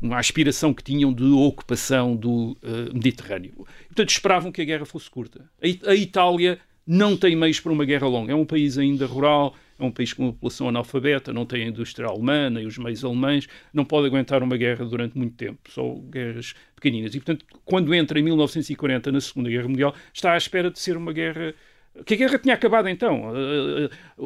[0.01, 3.67] uma, aspiração que tinham de ocupação do uh, Mediterrâneo.
[3.87, 5.45] Portanto, esperavam que a guerra fosse curta.
[5.63, 8.33] A, a Itália não tem meios para uma guerra longa.
[8.33, 9.55] É um país ainda rural,
[9.85, 13.05] é um país com uma população analfabeta, não tem a indústria alemã e os meios
[13.05, 17.15] alemães, não pode aguentar uma guerra durante muito tempo, só guerras pequeninas.
[17.15, 20.97] E, portanto, quando entra em 1940 na Segunda Guerra Mundial, está à espera de ser
[20.97, 21.55] uma guerra
[22.05, 23.33] que a guerra tinha acabado então.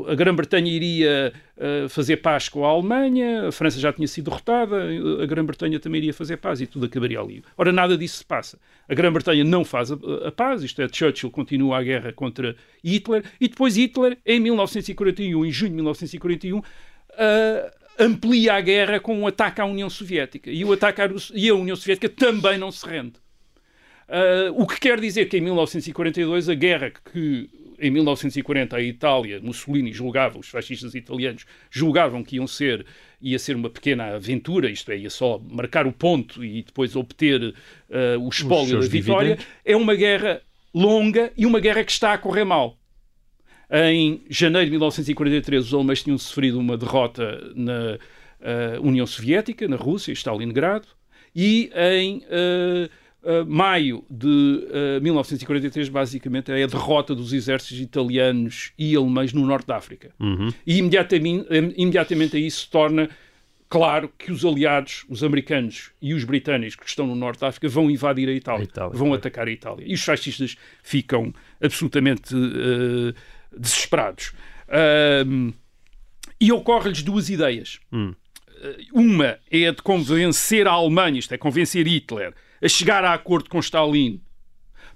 [0.08, 4.76] A Grã-Bretanha iria eh, fazer paz com a Alemanha, a França já tinha sido derrotada,
[5.22, 7.42] a Grã-Bretanha também iria fazer paz e tudo acabaria ali.
[7.56, 8.58] Ora, nada disso se passa.
[8.88, 13.48] A Grã-Bretanha não faz a, paz, isto é, Churchill continua a guerra contra Hitler, e
[13.48, 16.62] depois Hitler, em 1941, em junho de 1941, uh,
[17.98, 20.50] amplia a guerra com um ataque à União Soviética.
[20.50, 23.14] E, o ataque à, e a União Soviética também não se rende.
[24.08, 29.40] Uh, o que quer dizer que em 1942 a guerra que em 1940 a Itália,
[29.40, 32.84] Mussolini julgava, os fascistas italianos julgavam que iam ser,
[33.20, 37.42] ia ser uma pequena aventura, isto é, ia só marcar o ponto e depois obter
[37.42, 39.46] uh, o espólio da vitória, dividendos.
[39.64, 40.42] é uma guerra
[40.74, 42.76] longa e uma guerra que está a correr mal.
[43.70, 47.98] Em janeiro de 1943 os alemães tinham sofrido uma derrota na
[48.40, 50.88] uh, União Soviética, na Rússia, Stalingrado,
[51.34, 52.90] e em uh,
[53.20, 59.44] Uh, maio de uh, 1943, basicamente, é a derrota dos exércitos italianos e alemães no
[59.44, 60.12] norte da África.
[60.20, 60.54] Uhum.
[60.64, 61.46] E imediatamente,
[61.76, 63.10] imediatamente aí se torna
[63.68, 67.68] claro que os aliados, os americanos e os britânicos que estão no norte da África
[67.68, 69.16] vão invadir a Itália, a Itália vão é.
[69.16, 69.84] atacar a Itália.
[69.84, 73.12] E os fascistas ficam absolutamente uh,
[73.58, 74.32] desesperados.
[76.40, 77.80] e ocorre-lhes duas ideias.
[77.92, 78.14] Hum.
[78.92, 82.32] Uma é a de convencer a Alemanha, isto é, convencer Hitler
[82.62, 84.20] a chegar a acordo com Stalin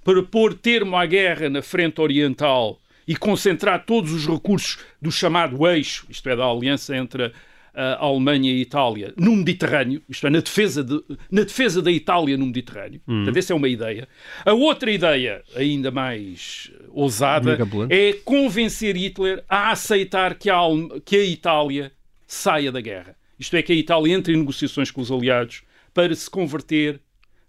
[0.03, 5.67] para pôr termo à guerra na frente oriental e concentrar todos os recursos do chamado
[5.67, 7.31] eixo, isto é, da aliança entre
[7.75, 11.91] a Alemanha e a Itália, no Mediterrâneo, isto é, na defesa, de, na defesa da
[11.91, 13.01] Itália no Mediterrâneo.
[13.07, 13.17] Hum.
[13.17, 14.07] Portanto, essa é uma ideia.
[14.45, 17.57] A outra ideia, ainda mais ousada,
[17.89, 20.59] é convencer Hitler a aceitar que a,
[21.03, 21.91] que a Itália
[22.27, 23.15] saia da guerra.
[23.39, 27.01] Isto é, que a Itália entre em negociações com os aliados para se converter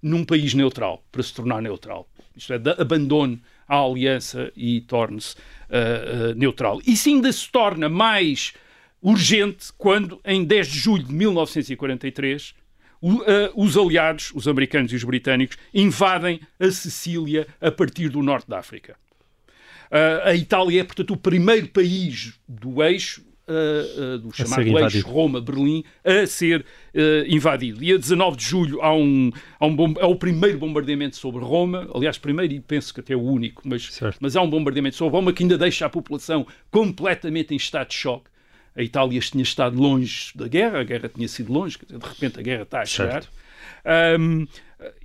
[0.05, 2.07] num país neutral, para se tornar neutral.
[2.37, 6.79] Isto é, abandone a aliança e torne-se uh, uh, neutral.
[6.87, 8.53] Isso ainda se torna mais
[9.01, 12.55] urgente quando, em 10 de julho de 1943,
[13.01, 13.23] uh,
[13.57, 18.59] os aliados, os americanos e os britânicos, invadem a Sicília a partir do norte da
[18.59, 18.97] África.
[20.23, 25.85] a Itália é, portanto, o primeiro país do eixo uh, uh, do chamado eixo Roma-Berlim
[26.05, 27.83] a ser uh, invadido.
[27.83, 31.89] E a 19 de julho há um, há um há o primeiro bombardeamento sobre Roma,
[31.95, 35.33] aliás, primeiro e penso que até o único, mas, mas há um bombardeamento sobre Roma
[35.33, 38.31] que ainda deixa a população completamente em estado de choque.
[38.77, 42.43] A Itália tinha estado longe da guerra, a guerra tinha sido longe, de repente a
[42.43, 43.25] guerra está a chegar.
[44.19, 44.47] Um,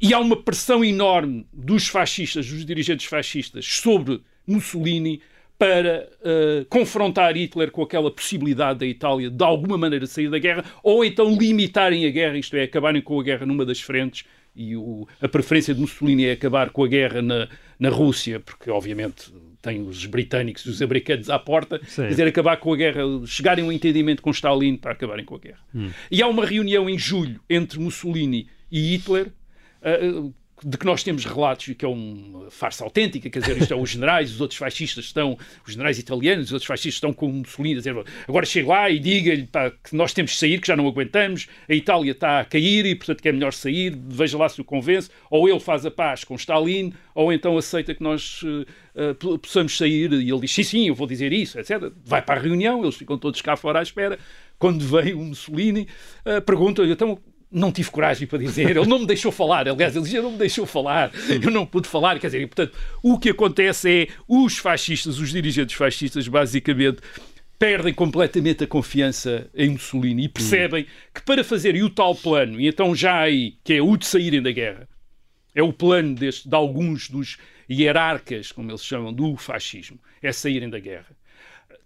[0.01, 5.21] e há uma pressão enorme dos fascistas, dos dirigentes fascistas, sobre Mussolini
[5.59, 10.63] para uh, confrontar Hitler com aquela possibilidade da Itália de alguma maneira sair da guerra,
[10.81, 14.23] ou então limitarem a guerra, isto é, acabarem com a guerra numa das frentes,
[14.55, 18.71] e o, a preferência de Mussolini é acabar com a guerra na, na Rússia, porque
[18.71, 22.07] obviamente tem os britânicos e os americanos à porta, Sim.
[22.07, 25.39] dizer acabar com a guerra, chegarem a um entendimento com Stalin para acabarem com a
[25.39, 25.59] guerra.
[25.75, 25.89] Hum.
[26.09, 29.33] E há uma reunião em julho entre Mussolini e Hitler,
[29.81, 30.33] uh,
[30.63, 33.77] de que nós temos relatos e que é uma farsa autêntica, quer dizer, isto é
[33.77, 37.75] os generais, os outros fascistas estão, os generais italianos, os outros fascistas estão com Mussolini
[37.75, 37.95] a dizer
[38.27, 39.47] agora chegue lá e diga-lhe
[39.83, 42.95] que nós temos de sair, que já não aguentamos, a Itália está a cair e
[42.95, 46.23] portanto que é melhor sair, veja lá se o convence, ou ele faz a paz
[46.23, 50.87] com Stalin, ou então aceita que nós uh, possamos sair e ele diz sim, sim,
[50.87, 51.91] eu vou dizer isso, etc.
[52.05, 54.17] Vai para a reunião, eles ficam todos cá fora à espera.
[54.57, 55.87] Quando vem o Mussolini,
[56.25, 57.17] uh, pergunta-lhe, então
[57.51, 60.37] não tive coragem para dizer, ele não me deixou falar, aliás, ele dizia, não me
[60.37, 64.57] deixou falar, eu não pude falar, quer dizer, e, portanto, o que acontece é, os
[64.57, 67.01] fascistas, os dirigentes fascistas, basicamente,
[67.57, 72.67] perdem completamente a confiança em Mussolini e percebem que para fazerem o tal plano, e
[72.67, 74.87] então já aí, que é o de saírem da guerra,
[75.55, 77.37] é o plano deste, de alguns dos
[77.69, 81.18] hierarcas, como eles chamam, do fascismo, é saírem da guerra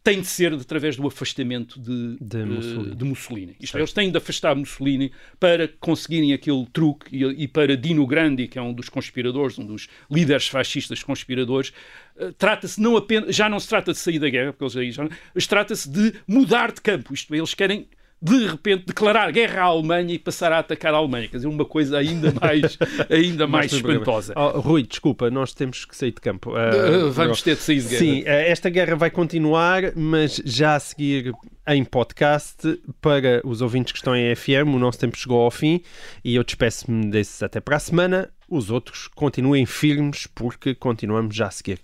[0.03, 2.95] tem de ser através do afastamento de, De eh, Mussolini.
[2.95, 3.55] de Mussolini.
[3.59, 8.05] Isto é, eles têm de afastar Mussolini para conseguirem aquele truque e, e para Dino
[8.05, 11.71] Grandi, que é um dos conspiradores, um dos líderes fascistas conspiradores,
[12.17, 14.91] eh, trata-se não apenas, já não se trata de sair da guerra, porque eles aí
[14.91, 15.07] já,
[15.47, 17.13] trata-se de mudar de campo.
[17.13, 17.87] Isto é, eles querem
[18.23, 21.27] de repente declarar guerra à Alemanha e passar a atacar a Alemanha.
[21.27, 22.77] Quer dizer, uma coisa ainda mais,
[23.09, 24.33] ainda mais espantosa.
[24.37, 26.51] Oh, Rui, desculpa, nós temos que sair de campo.
[26.51, 27.99] Uh, vamos ter de sair de guerra.
[27.99, 31.33] Sim, eh, esta guerra vai continuar, mas já a seguir
[31.67, 34.73] em podcast para os ouvintes que estão em FM.
[34.73, 35.81] O nosso tempo chegou ao fim
[36.23, 38.29] e eu despeço-me desses até para a semana.
[38.47, 41.79] Os outros continuem firmes porque continuamos já a seguir.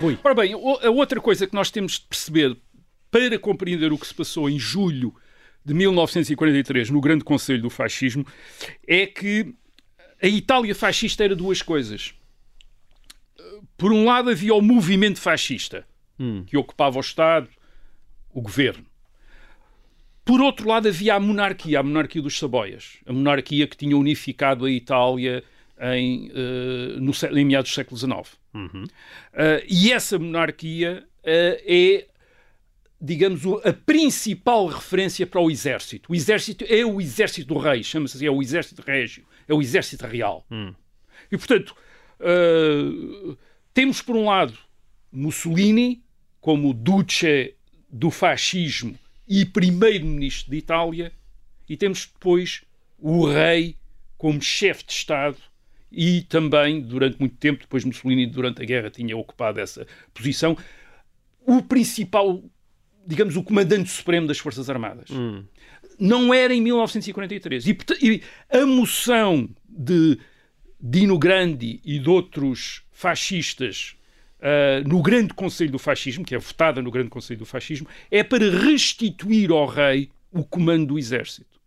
[0.00, 0.18] Rui.
[0.24, 2.56] Ora bem, a outra coisa que nós temos de perceber
[3.10, 5.14] para compreender o que se passou em julho
[5.64, 8.26] de 1943 no Grande Conselho do Fascismo
[8.86, 9.54] é que
[10.22, 12.14] a Itália fascista era duas coisas.
[13.76, 15.86] Por um lado, havia o movimento fascista,
[16.46, 17.48] que ocupava o Estado,
[18.32, 18.86] o governo.
[20.24, 24.64] Por outro lado, havia a monarquia, a monarquia dos Saboias, a monarquia que tinha unificado
[24.64, 25.42] a Itália
[25.80, 28.38] em, eh, no, em meados do século XIX.
[28.54, 32.06] Uh, e essa monarquia uh, é,
[33.00, 36.12] digamos, a principal referência para o exército.
[36.12, 39.62] O exército é o exército do rei, chama-se assim, é o exército régio, é o
[39.62, 40.46] exército real.
[41.32, 41.74] E, portanto,
[42.20, 43.36] uh,
[43.72, 44.58] temos por um lado
[45.10, 46.02] Mussolini
[46.40, 47.54] como duce
[47.88, 51.12] do fascismo e primeiro-ministro de Itália,
[51.68, 52.62] e temos depois
[52.98, 53.76] o rei
[54.18, 55.36] como chefe de Estado
[55.90, 60.56] e também, durante muito tempo, depois Mussolini, durante a guerra, tinha ocupado essa posição,
[61.46, 62.42] o principal,
[63.06, 65.08] digamos, o comandante supremo das Forças Armadas.
[65.98, 67.66] Não era em 1943.
[67.66, 70.18] E, e a moção de
[70.80, 73.96] Dino Grandi e de outros fascistas
[74.40, 78.22] ah, no Grande Conselho do Fascismo, que é votada no Grande Conselho do Fascismo, é
[78.22, 81.60] para restituir ao rei o comando do exército.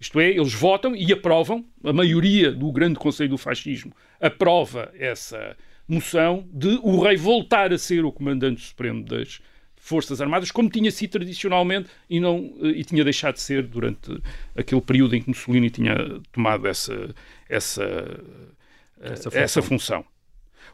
[0.00, 5.54] Isto é, eles votam e aprovam, a maioria do Grande Conselho do Fascismo aprova essa
[5.86, 9.40] moção de o rei voltar a ser o comandante supremo das
[9.76, 14.22] Forças Armadas, como tinha sido tradicionalmente e, não, eh, e tinha deixado de ser durante
[14.54, 15.96] aquele período em que Mussolini tinha
[16.32, 17.14] tomado essa,
[17.48, 20.02] essa, eh, Essa essa, função.
[20.02, 20.04] função.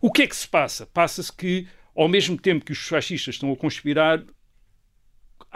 [0.01, 0.87] O que é que se passa?
[0.87, 4.23] Passa-se que, ao mesmo tempo que os fascistas estão a conspirar,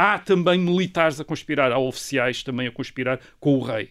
[0.00, 3.90] há também militares a conspirar, há oficiais também a conspirar com o rei.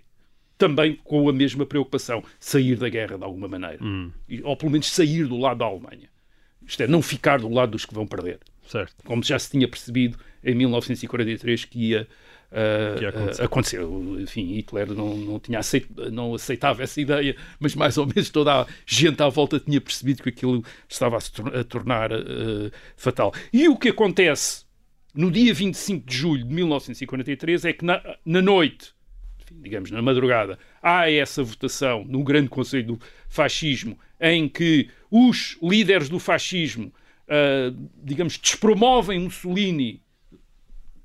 [0.58, 3.80] Também com a mesma preocupação, sair da guerra de alguma maneira.
[4.28, 6.10] E- Ou pelo menos sair do lado da Alemanha.
[6.66, 8.40] Isto é, não ficar do lado dos que vão perder.
[8.68, 8.94] Certo.
[9.06, 12.08] Como já se tinha percebido em 1943 que ia.
[13.86, 18.30] O- Enfim, Hitler não, não, tinha aceit- não aceitava essa ideia, mas mais ou menos
[18.30, 21.32] toda a gente à volta tinha percebido que aquilo estava a se
[21.70, 22.18] tornar ah,
[22.98, 23.32] fatal.
[23.54, 24.66] E o que acontece
[25.20, 28.94] no dia 25 de julho de 1943 é que na, na noite,
[29.52, 36.08] digamos na madrugada, há essa votação no Grande Conselho do Fascismo em que os líderes
[36.08, 36.94] do fascismo,
[37.28, 37.70] ah,
[38.02, 40.02] digamos, despromovem Mussolini,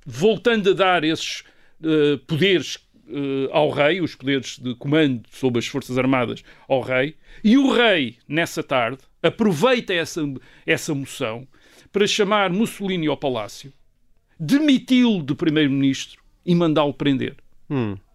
[0.06, 1.42] voltando a dar esses
[1.82, 7.16] ah, poderes ah, ao rei, os poderes de comando sobre as Forças Armadas ao rei,
[7.42, 10.22] e o rei, nessa tarde, aproveita essa,
[10.64, 11.48] essa moção
[11.90, 13.72] para chamar Mussolini ao palácio,
[14.44, 17.36] demiti-lo de primeiro-ministro e mandá-lo prender.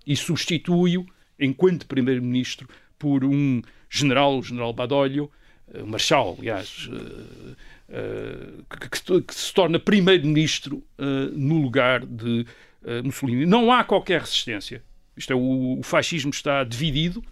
[0.06, 1.06] E substitui-o,
[1.40, 2.68] enquanto primeiro-ministro,
[2.98, 5.30] por um general, o general Badoglio,
[5.74, 7.56] eh, um marshal, aliás, eh,
[7.90, 8.48] eh,
[8.80, 12.46] que, que- se torna primeiro-ministro eh, no lugar de
[12.86, 13.46] eh, Mussolini.
[13.46, 14.84] Não há qualquer resistência.
[15.18, 17.24] Isto é, o, o fascismo está divididido,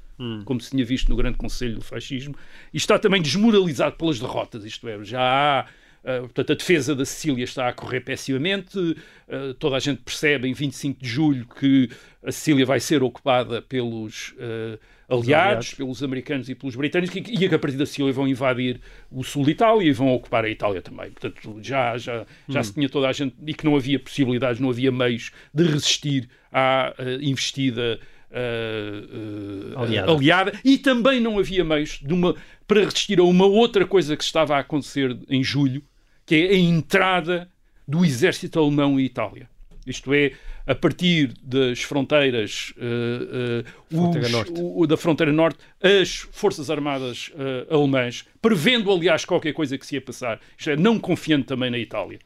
[0.46, 2.36] como se tinha visto no Grande Conselho do Fascismo,
[2.74, 4.66] e está também desmoralizado pelas derrotas.
[4.66, 5.66] Isto é, já há
[6.08, 8.80] Uh, portanto, a defesa da Sicília está a correr pessimamente.
[8.80, 11.90] Uh, toda a gente percebe em 25 de julho que
[12.24, 14.80] a Sicília vai ser ocupada pelos uh,
[15.10, 15.74] aliados, aliados.
[15.74, 18.80] pelos americanos e pelos britânicos, e, e que a partir da Sicília vão invadir
[19.12, 21.12] o sul de Itália e vão ocupar a Itália também.
[21.12, 24.70] Portanto, já, já, já se tinha toda a gente, e que não havia possibilidades, não
[24.70, 28.00] havia meios de resistir à investida.
[28.32, 30.12] uh, uh, Aliada.
[30.12, 32.34] aliada e também não havia meios de uma,
[32.66, 35.84] para resistir a uma outra coisa que estava a acontecer em julho,
[36.28, 37.50] que é a entrada
[37.88, 39.50] do exército alemão em Itália.
[39.86, 40.34] Isto é,
[40.68, 47.32] a partir das fronteiras eh, eh, Fronteira os- o- da fronteira norte, as forças armadas
[47.38, 51.72] eh, alemãs, prevendo aliás qualquer coisa que se ia passar, isto é, não confiando também
[51.72, 52.20] na Itália,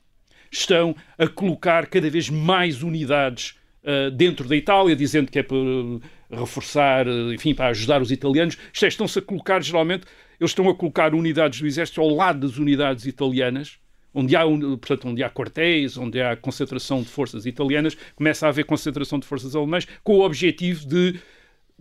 [0.52, 5.58] estão a colocar cada vez mais unidades uh, dentro da Itália, dizendo que é para
[6.32, 8.58] reforçar, uh, enfim, para ajudar os italianos.
[8.74, 10.04] Isto é, estão-se a colocar geralmente.
[10.40, 13.78] eles estão a colocar unidades do exército ao lado das unidades italianas,
[14.14, 18.66] onde há, portanto, onde há quartéis, onde há concentração de forças italianas, começa a haver
[18.66, 21.20] concentração de forças alemãs, com o objetivo de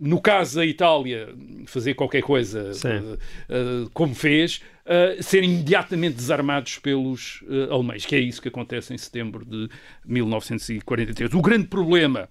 [0.01, 1.29] no caso da Itália,
[1.67, 8.19] fazer qualquer coisa uh, uh, como fez, uh, serem imediatamente desarmados pelos alemães, que é
[8.19, 9.69] isso que acontece em setembro de
[10.03, 11.31] 1943.
[11.35, 12.27] O grande problema,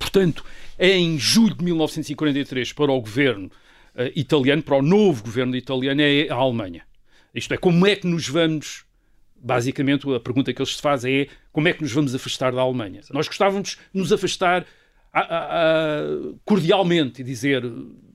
[0.00, 0.44] portanto,
[0.76, 3.48] é em julho de 1943 para o governo
[4.16, 6.82] italiano, para o novo governo italiano, é a Alemanha.
[7.32, 8.84] Isto é, como é que nos vamos
[9.40, 12.60] basicamente a pergunta que eles se fazem é como é que nos vamos afastar da
[12.60, 13.00] Alemanha?
[13.10, 14.66] Nós gostávamos de nos afastar
[15.12, 16.04] a, a, a,
[16.44, 17.62] cordialmente e dizer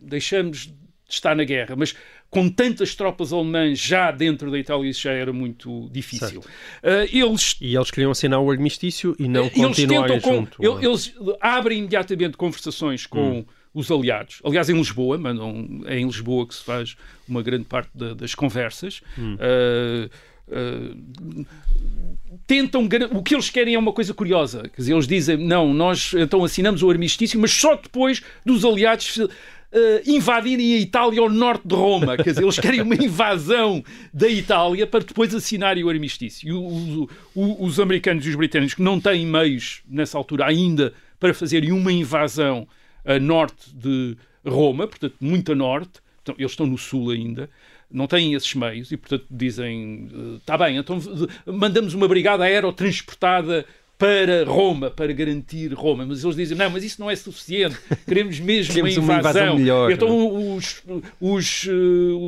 [0.01, 0.76] deixamos de
[1.09, 1.95] estar na guerra, mas
[2.30, 6.41] com tantas tropas alemãs já dentro da Itália isso já era muito difícil.
[6.41, 10.61] Uh, eles, e eles queriam assinar o armistício e não continuarem com, junto.
[10.84, 13.45] Eles abrem imediatamente conversações com hum.
[13.73, 14.41] os aliados.
[14.43, 16.97] Aliás, em Lisboa, mandam, é em Lisboa que se faz
[17.28, 19.01] uma grande parte da, das conversas.
[19.17, 19.36] Hum.
[19.36, 20.09] Uh,
[20.48, 21.46] uh,
[22.46, 22.88] tentam.
[23.12, 24.64] O que eles querem é uma coisa curiosa.
[24.64, 29.18] Quer dizer, eles dizem, não, nós então assinamos o armistício, mas só depois dos aliados.
[29.18, 32.16] Uh, invadirem a Itália ao norte de Roma.
[32.16, 33.84] Quer dizer, eles querem uma invasão
[34.14, 36.48] da Itália para depois assinarem o armistício.
[36.48, 40.93] E o, o, os americanos e os britânicos que não têm meios, nessa altura, ainda
[41.20, 42.66] para fazerem uma invasão
[43.04, 44.16] a norte de
[44.46, 47.50] Roma, portanto, muito a norte, então, eles estão no sul ainda,
[47.96, 51.00] não têm esses meios e, portanto, dizem: está bem, então
[51.46, 53.66] mandamos uma brigada aerotransportada
[53.98, 56.06] para Roma, para garantir Roma.
[56.06, 59.41] Mas eles dizem, não, mas isso não é suficiente, queremos mesmo queremos uma invasão.
[59.41, 60.84] Uma invasão melhor, então os,
[61.20, 61.68] os,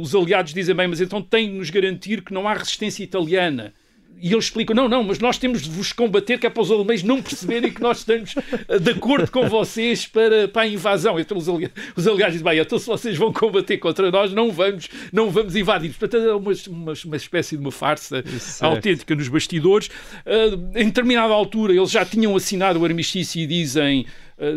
[0.01, 3.74] os aliados dizem, bem, mas então tem de nos garantir que não há resistência italiana
[4.20, 6.72] e eles explicam: não, não, mas nós temos de vos combater, que é para os
[6.72, 8.34] alemães não perceberem que nós estamos
[8.82, 11.20] de acordo com vocês para, para a invasão.
[11.20, 14.51] Então os, aliados, os aliados dizem: bem, então se vocês vão combater contra nós, não
[14.51, 15.93] vamos, não vamos invadir.
[15.93, 18.63] Portanto, é uma, uma, uma espécie de uma farsa certo.
[18.63, 19.88] autêntica nos bastidores.
[20.26, 24.05] Uh, em determinada altura, eles já tinham assinado o armistício e dizem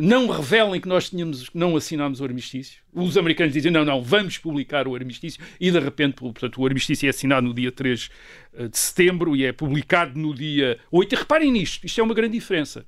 [0.03, 2.83] não revelem que nós tínhamos, não assinámos o armistício.
[2.93, 7.07] Os americanos dizem, não, não, vamos publicar o armistício e de repente, portanto, o armistício
[7.07, 8.11] é assinado no dia 3
[8.53, 11.15] eh, de setembro e é publicado no dia 8.
[11.15, 12.85] E reparem nisto, isto é uma grande diferença.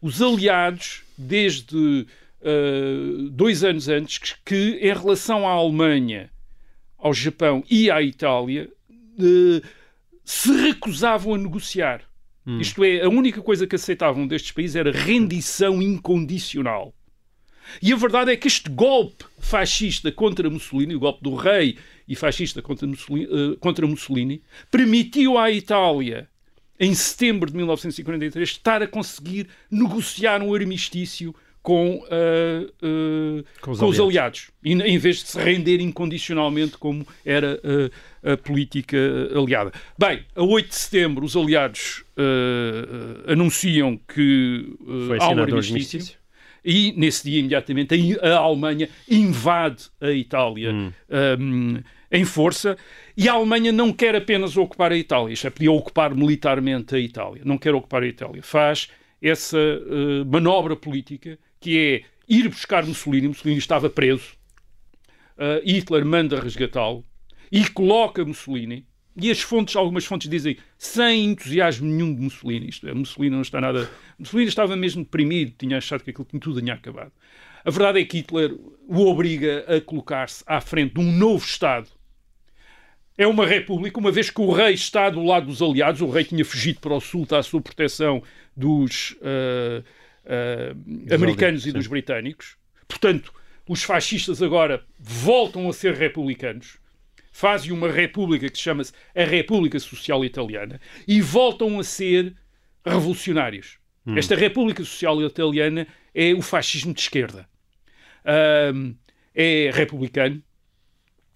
[0.00, 2.06] Os aliados, desde
[2.42, 6.30] uh, dois anos antes, que, que, em relação à Alemanha,
[6.98, 9.66] ao Japão e à Itália, uh,
[10.22, 12.02] se recusavam a negociar.
[12.46, 12.60] Hum.
[12.60, 16.94] Isto é, a única coisa que aceitavam destes países era rendição incondicional.
[17.82, 21.76] E a verdade é que este golpe fascista contra Mussolini, o golpe do rei
[22.06, 26.28] e fascista contra Mussolini, uh, contra Mussolini permitiu à Itália,
[26.78, 31.34] em setembro de 1943, estar a conseguir negociar um armistício
[31.66, 33.98] com, uh, uh, com, os, com aliados.
[33.98, 34.50] os, aliados.
[34.64, 38.96] Em vez de se render incondicionalmente como era uh, a política
[39.34, 39.72] aliada.
[39.98, 42.04] Bem, a 8 de setembro os aliados
[43.26, 44.76] anunciam que
[45.18, 46.16] há um armistício.
[46.64, 50.92] E nesse dia, imediatamente, a Alemanha invade a Itália hum.
[51.40, 52.76] um, em força.
[53.16, 56.98] E a Alemanha não quer apenas ocupar a Itália, isto é, podia ocupar militarmente a
[56.98, 57.42] Itália.
[57.44, 58.40] Não quer ocupar a Itália.
[58.40, 58.88] Faz
[59.20, 59.58] essa
[60.26, 63.28] manobra política que é ir buscar Mussolini.
[63.28, 64.36] Mussolini estava preso.
[65.36, 67.04] Uh, Hitler manda resgatá-lo
[67.50, 68.86] e coloca Mussolini.
[69.18, 72.68] E as fontes, algumas fontes dizem sem entusiasmo nenhum de Mussolini.
[72.68, 73.90] Isto é, Mussolini não está nada.
[74.18, 77.12] Mussolini estava mesmo deprimido, tinha achado que aquilo tudo tinha acabado.
[77.64, 78.54] A verdade é que Hitler
[78.86, 81.88] o obriga a colocar-se à frente de um novo Estado.
[83.18, 86.22] É uma república, uma vez que o rei está do lado dos aliados, o rei
[86.22, 88.22] tinha fugido para o sul, está à sua proteção
[88.54, 89.82] dos, uh,
[90.26, 92.56] uh, americanos e dos britânicos.
[92.86, 93.32] Portanto,
[93.68, 96.78] os fascistas agora voltam a ser republicanos,
[97.32, 102.34] fazem uma república que chama-se a República Social Italiana e voltam a ser
[102.84, 103.78] revolucionários.
[104.06, 104.16] Hum.
[104.16, 107.48] Esta República Social Italiana é o fascismo de esquerda.
[109.34, 110.42] é republicano,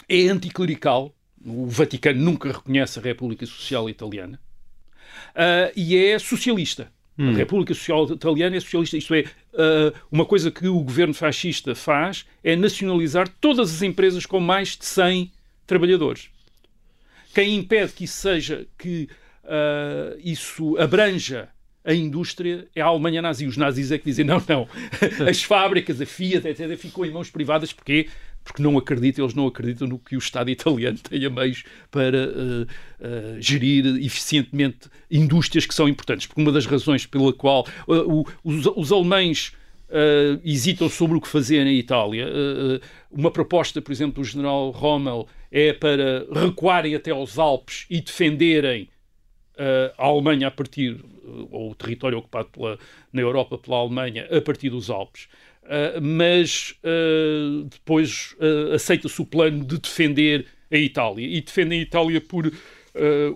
[0.09, 1.14] é anticlerical.
[1.45, 4.41] O Vaticano nunca reconhece a República Social Italiana.
[5.30, 6.93] Uh, e é socialista.
[7.20, 7.34] Hum.
[7.34, 11.74] A República Social Italiana é socialista, isto é, uh, uma coisa que o governo fascista
[11.74, 15.30] faz é nacionalizar todas as empresas com mais de 100
[15.66, 16.30] trabalhadores.
[17.34, 19.06] Quem impede que isso seja, que
[19.44, 21.50] uh, isso abranja
[21.84, 23.46] a indústria é a Alemanha nazi.
[23.46, 24.68] Os nazis é que dizem não, não.
[25.28, 27.72] As fábricas, a Fiat, etc., ficou em mãos privadas.
[27.72, 28.08] Porquê?
[28.45, 32.62] Porque não acreditam, eles não acreditam no que o Estado italiano tenha meios para uh,
[32.62, 36.26] uh, gerir eficientemente indústrias que são importantes.
[36.26, 39.53] Porque uma das razões pela qual uh, os, os, alemães
[40.45, 42.24] hesitam sobre o que fazer na Itália.
[43.11, 48.88] Uma proposta, por exemplo, do general Rommel é para recuarem até aos Alpes e defenderem
[49.99, 51.05] a Alemanha a partir,
[51.51, 52.78] ou o território ocupado pela,
[53.12, 55.26] na Europa pela Alemanha a partir dos Alpes.
[55.70, 61.24] Uh, mas uh, depois uh, aceita-se o plano de defender a Itália.
[61.24, 62.52] E defendem a Itália por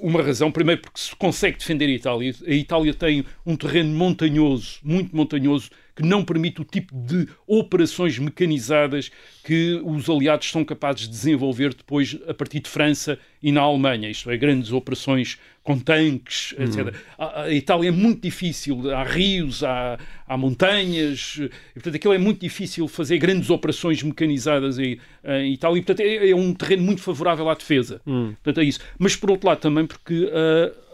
[0.03, 0.51] uma razão.
[0.51, 2.35] Primeiro, porque se consegue defender a Itália.
[2.45, 8.19] A Itália tem um terreno montanhoso, muito montanhoso, que não permite o tipo de operações
[8.19, 9.11] mecanizadas
[9.45, 14.11] que os aliados são capazes de desenvolver depois a partir de França e na Alemanha.
[14.11, 16.89] Isto é, grandes operações com tanques, etc.
[16.89, 16.99] Hum.
[17.19, 22.19] A, a, Itália é muito difícil, há rios, há, há montanhas, e, portanto aquilo é
[22.19, 26.83] muito difícil fazer grandes operações mecanizadas em, em Itália, e portanto é, é, um terreno
[26.83, 28.01] muito favorável à defesa.
[28.07, 28.35] Hum.
[28.43, 28.81] Portanto é isso.
[28.99, 30.31] Mas por outro lado também porque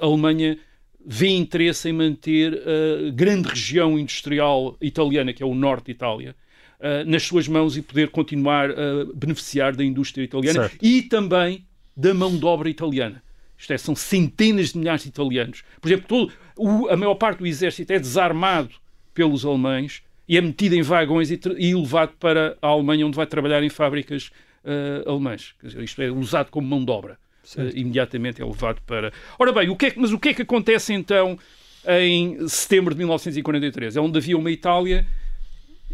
[0.00, 0.56] a Alemanha
[1.04, 6.36] vê interesse em manter a grande região industrial italiana, que é o norte de Itália,
[6.78, 10.84] uh, nas suas mãos e poder continuar a beneficiar da indústria italiana certo.
[10.84, 13.22] e também da mão de obra italiana.
[13.56, 15.62] Isto é, são centenas de milhares de italianos.
[15.80, 18.70] Por exemplo, todo, o, a maior parte do exército é desarmado
[19.12, 23.26] pelos alemães e é metido em vagões e, e levado para a Alemanha, onde vai
[23.26, 24.30] trabalhar em fábricas
[24.64, 25.54] uh, alemãs.
[25.62, 27.18] Isto é, usado como mão de obra
[27.56, 29.12] uh, imediatamente é levado para.
[29.38, 31.38] Ora bem, o que é, mas o que é que acontece então
[31.86, 33.96] em setembro de 1943?
[33.96, 35.06] É onde havia uma Itália,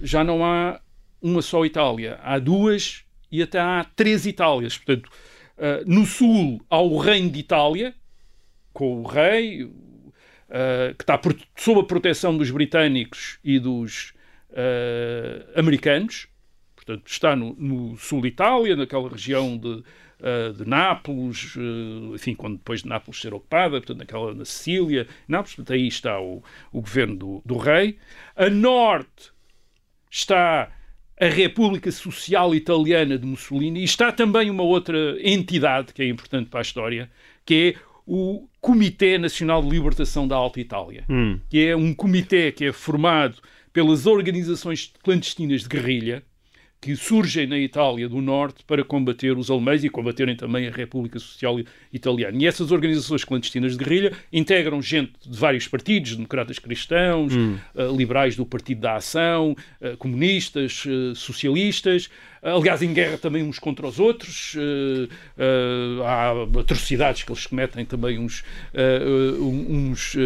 [0.03, 0.81] já não há
[1.23, 4.77] uma só Itália, há duas e até há três Itálias.
[4.77, 5.07] Portanto,
[5.59, 7.95] uh, no sul há o Reino de Itália,
[8.73, 11.21] com o rei, uh, que está
[11.57, 14.15] sob a proteção dos britânicos e dos
[15.55, 16.29] americanos.
[16.75, 19.83] Portanto, está no, no, sul de Itália, naquela região de
[20.21, 25.07] uh, de Nápoles, uh, enfim, quando depois de Nápoles ser ocupada, portanto, naquela, na Sicília,
[25.27, 26.43] Nápoles, portanto, aí está o,
[26.73, 27.99] o governo do, do rei.
[28.35, 29.33] A norte
[30.11, 30.71] está
[31.21, 36.51] a República Social Italiana de Mussolini e está também uma outra entidade que é importante
[36.51, 37.11] para a história,
[37.45, 41.41] que é o Comitê Nacional de Libertação da Alta Itália, hum.
[41.49, 43.41] que é um comitê que é formado
[43.73, 46.23] pelas organizações clandestinas de guerrilha,
[46.87, 51.19] que surgem na Itália do Norte para combater os alemães e combaterem também a República
[51.19, 51.59] Social
[51.93, 52.41] Italiana.
[52.41, 57.57] E essas organizações clandestinas de guerrilha integram gente de vários partidos, democratas cristãos, hum.
[57.75, 62.09] uh, liberais do Partido da Ação, uh, comunistas, uh, socialistas,
[62.41, 64.55] aliás, em guerra também uns contra os outros,
[66.05, 68.45] há atrocidades que eles cometem também uns,
[69.41, 70.17] uns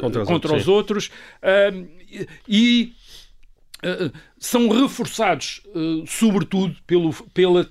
[0.00, 0.62] contra os contra outros.
[0.62, 1.10] Os outros
[2.48, 2.92] e
[4.38, 7.68] são reforçados, uh, sobretudo, pelo, pela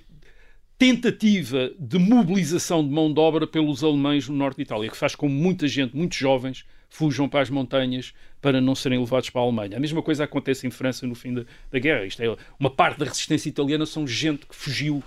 [0.77, 5.15] tentativa de mobilização de mão de obra pelos alemães no norte de Itália, que faz
[5.15, 9.41] com que muita gente, muitos jovens, fujam para as montanhas para não serem levados para
[9.41, 9.77] a Alemanha.
[9.77, 12.05] A mesma coisa acontece em França no fim da, da guerra.
[12.05, 15.01] Isto é, uma parte da resistência italiana são gente que fugiu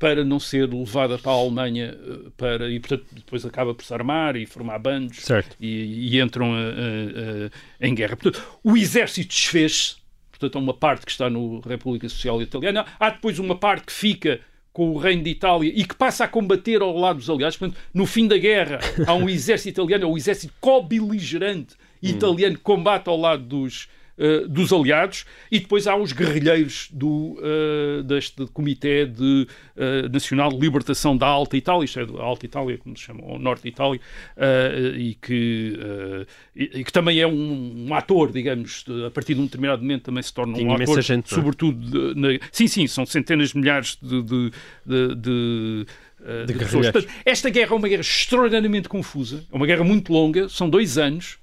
[0.00, 1.96] para não ser levada para a Alemanha
[2.36, 5.18] para, e portanto depois acaba por se armar e formar bandos
[5.60, 6.52] e, e, entram
[7.80, 8.16] em guerra.
[8.16, 9.99] Portanto, o exército desfez-se
[10.40, 13.92] portanto, há uma parte que está no República Social Italiana, há depois uma parte que
[13.92, 14.40] fica
[14.72, 17.56] com o Reino de Itália e que passa a combater ao lado dos aliados.
[17.56, 22.62] Portanto, no fim da guerra, há um exército italiano, ou um exército co-beligerante italiano que
[22.62, 23.88] combate ao lado dos,
[24.18, 29.46] uh, dos aliados, e depois há os guerrilheiros do, uh, deste Comitê de,
[29.76, 33.20] uh, Nacional de Libertação da Alta Itália, isto é, da Alta Itália, como se chama,
[33.24, 34.00] ou Norte Itália,
[34.96, 35.78] e, que,
[36.54, 40.04] e, e, que também é um, um, ator, digamos, a partir de um determinado momento
[40.04, 41.34] também se torna Tinha um ator, gente, é?
[41.34, 42.14] sobretudo...
[42.14, 44.50] Na, sim, sim, são centenas de milhares de, de,
[44.86, 45.86] de, de
[46.20, 46.90] de, de pessoas.
[46.90, 50.98] Portanto, esta guerra é uma guerra extraordinariamente confusa, é uma guerra muito longa, são dois
[50.98, 51.38] anos.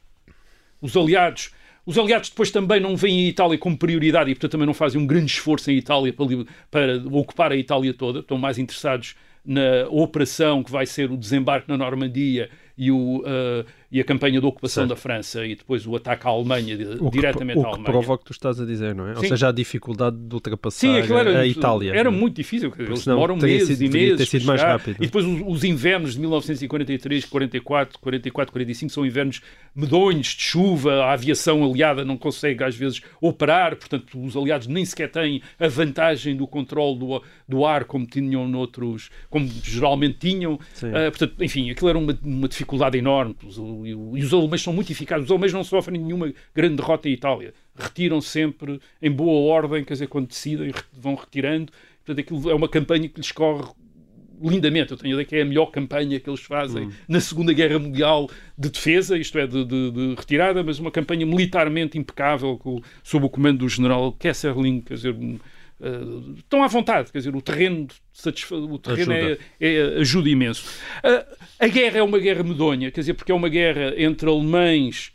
[0.80, 1.52] Os aliados
[1.88, 5.00] os aliados depois também não veem a Itália como prioridade e, portanto, também não fazem
[5.00, 6.28] um grande esforço em Itália para,
[6.70, 8.20] para ocupar a Itália toda.
[8.20, 9.16] Estão mais interessados
[9.46, 14.40] na operação que vai ser o desembarque na Normandia e, o, uh, e a campanha
[14.40, 14.90] de ocupação certo.
[14.90, 17.74] da França e depois o ataque à Alemanha, o diretamente que, à Alemanha.
[17.74, 19.16] O que prova o que tu estás a dizer, não é?
[19.16, 19.22] Sim.
[19.22, 21.94] Ou seja, a dificuldade de ultrapassar Sim, era, a Itália.
[21.94, 24.18] Era muito difícil, eles demoram meses sido, e meses.
[24.18, 24.98] ter sido mais rápido.
[25.00, 29.42] E depois os, os, invernos de 1943, 44, 44, 45 são invernos
[29.76, 34.86] medonhos de chuva, a aviação aliada não consegue às vezes operar, portanto os aliados nem
[34.86, 40.56] sequer têm a vantagem do controle do, do ar como tinham noutros, como geralmente tinham.
[40.56, 43.36] Uh, portanto, enfim, aquilo era uma, uma dificuldade dificuldade enorme.
[43.86, 45.26] E os alemães são muito eficazes.
[45.26, 47.54] Os alemães não sofrem nenhuma grande derrota em Itália.
[47.76, 51.72] Retiram sempre em boa ordem, quer dizer, quando decidem, vão retirando.
[52.06, 53.66] Portanto, aquilo é uma campanha que lhes corre
[54.42, 54.92] lindamente.
[54.92, 57.80] Eu tenho a ideia que é a melhor campanha que eles fazem na Segunda Guerra
[57.80, 62.80] Mundial de defesa, isto é, de, de- de retirada, mas uma campanha militarmente impecável com-
[63.04, 65.40] sob o comando do general Kesselring, quer dizer, um,
[65.82, 67.88] eh, estão à vontade, quer dizer, o terreno,
[68.52, 69.40] o terreno é, Ajuda.
[69.60, 70.66] é- ajuda imenso.
[71.04, 71.26] Ah,
[71.60, 75.12] a guerra é uma guerra medonha, quer dizer, porque é uma guerra entre alemães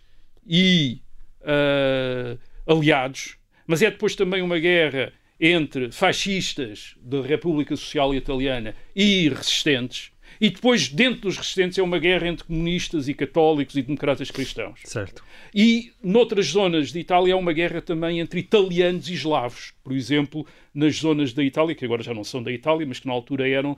[0.46, 1.00] e
[1.44, 2.36] ah,
[2.66, 3.36] aliados,
[3.66, 10.12] mas é depois também uma guerra entre fascistas da República Social Italiana e resistentes.
[10.40, 14.80] E depois, dentro dos resistentes, é uma guerra entre comunistas e católicos e democratas cristãos.
[14.84, 15.24] Certo.
[15.54, 19.72] E noutras zonas de Itália há uma guerra também entre italianos e eslavos.
[19.82, 23.06] Por exemplo, nas zonas da Itália, que agora já não são da Itália, mas que
[23.06, 23.76] na altura eram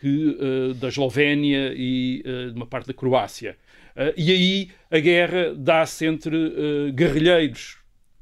[0.00, 3.56] que, eh, da Eslovénia e eh, de uma parte da Croácia.
[3.96, 7.78] Eh, e aí a guerra dá-se entre guerrilheiros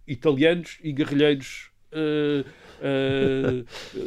[0.06, 2.45] italianos e guerrilheiros eh,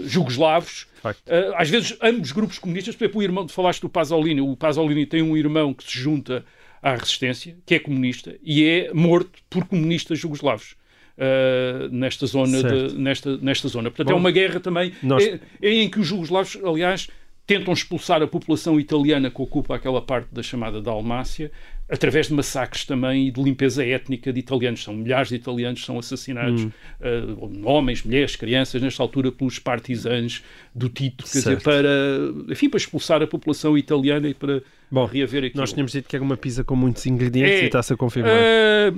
[0.05, 0.87] jugoslavos.
[1.27, 4.55] Uh, às vezes ambos grupos comunistas, por exemplo, o irmão, tu falaste do Pasolini, o
[4.55, 6.43] Pasolini tem um irmão que se junta
[6.81, 10.75] à resistência, que é comunista, e é morto por comunistas jugoslavos.
[11.21, 13.89] uh, nesta zona de- nesta, nesta zona.
[13.91, 17.09] Portanto, é Bom, uma guerra também nós- é- é em que os jugoslavos, aliás,
[17.45, 21.51] tentam expulsar a população italiana que ocupa aquela parte da chamada Dalmácia,
[21.89, 24.83] através de massacres também e de limpeza étnica de italianos.
[24.83, 26.71] São milhares de italianos que são assassinados, Hum.
[27.01, 27.23] eh,
[27.63, 30.43] homens, mulheres, crianças, nesta altura pelos partisans
[30.75, 31.63] do Tito, quer dizer, Certo.
[31.63, 31.89] para,
[32.51, 34.61] enfim, para expulsar a população italiana e para
[34.91, 35.59] Bom, reaver aquilo.
[35.61, 38.33] Nós tínhamos dito que era uma pizza com muitos ingredientes É, e está-se a confirmar.
[38.35, 38.93] eh,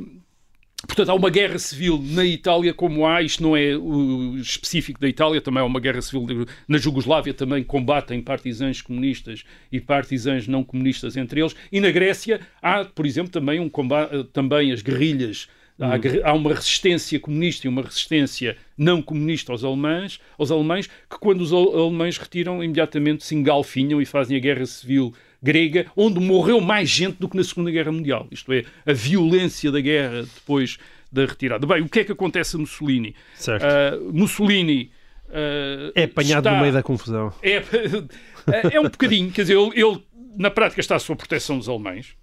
[0.88, 5.08] Portanto, há uma guerra civil na Itália, como há, isto não é o específico da
[5.08, 10.64] Itália, também há uma guerra civil na Jugoslávia, também combatem partisãs comunistas e partisãs não
[10.64, 15.48] comunistas entre eles, e na Grécia há, por exemplo, também, um combate, também as guerrilhas.
[15.80, 20.86] Há, guerri- há uma resistência comunista e uma resistência não comunista aos alemães, aos alemães
[20.86, 25.12] que quando os al- alemães retiram, imediatamente se engalfinham e fazem a guerra civil
[25.42, 28.28] grega, onde morreu mais gente do que na Segunda Guerra Mundial.
[28.32, 30.78] Isto é, a violência da guerra depois
[31.12, 31.66] da retirada.
[31.66, 33.16] Bem, o que é que acontece a Mussolini?
[33.48, 34.92] Ah, Mussolini
[35.30, 37.34] ah, é apanhado está- no meio da confusão.
[37.42, 37.64] é,
[38.76, 40.04] é um bocadinho, quer dizer, ele, ele,
[40.38, 42.16] na prática está sob proteção dos alemães.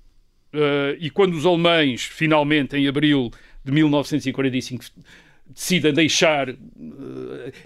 [0.52, 3.30] Uh, e quando os alemães, finalmente, em abril
[3.62, 4.82] de 1945,
[5.46, 6.48] decidem deixar.
[6.48, 6.56] uh,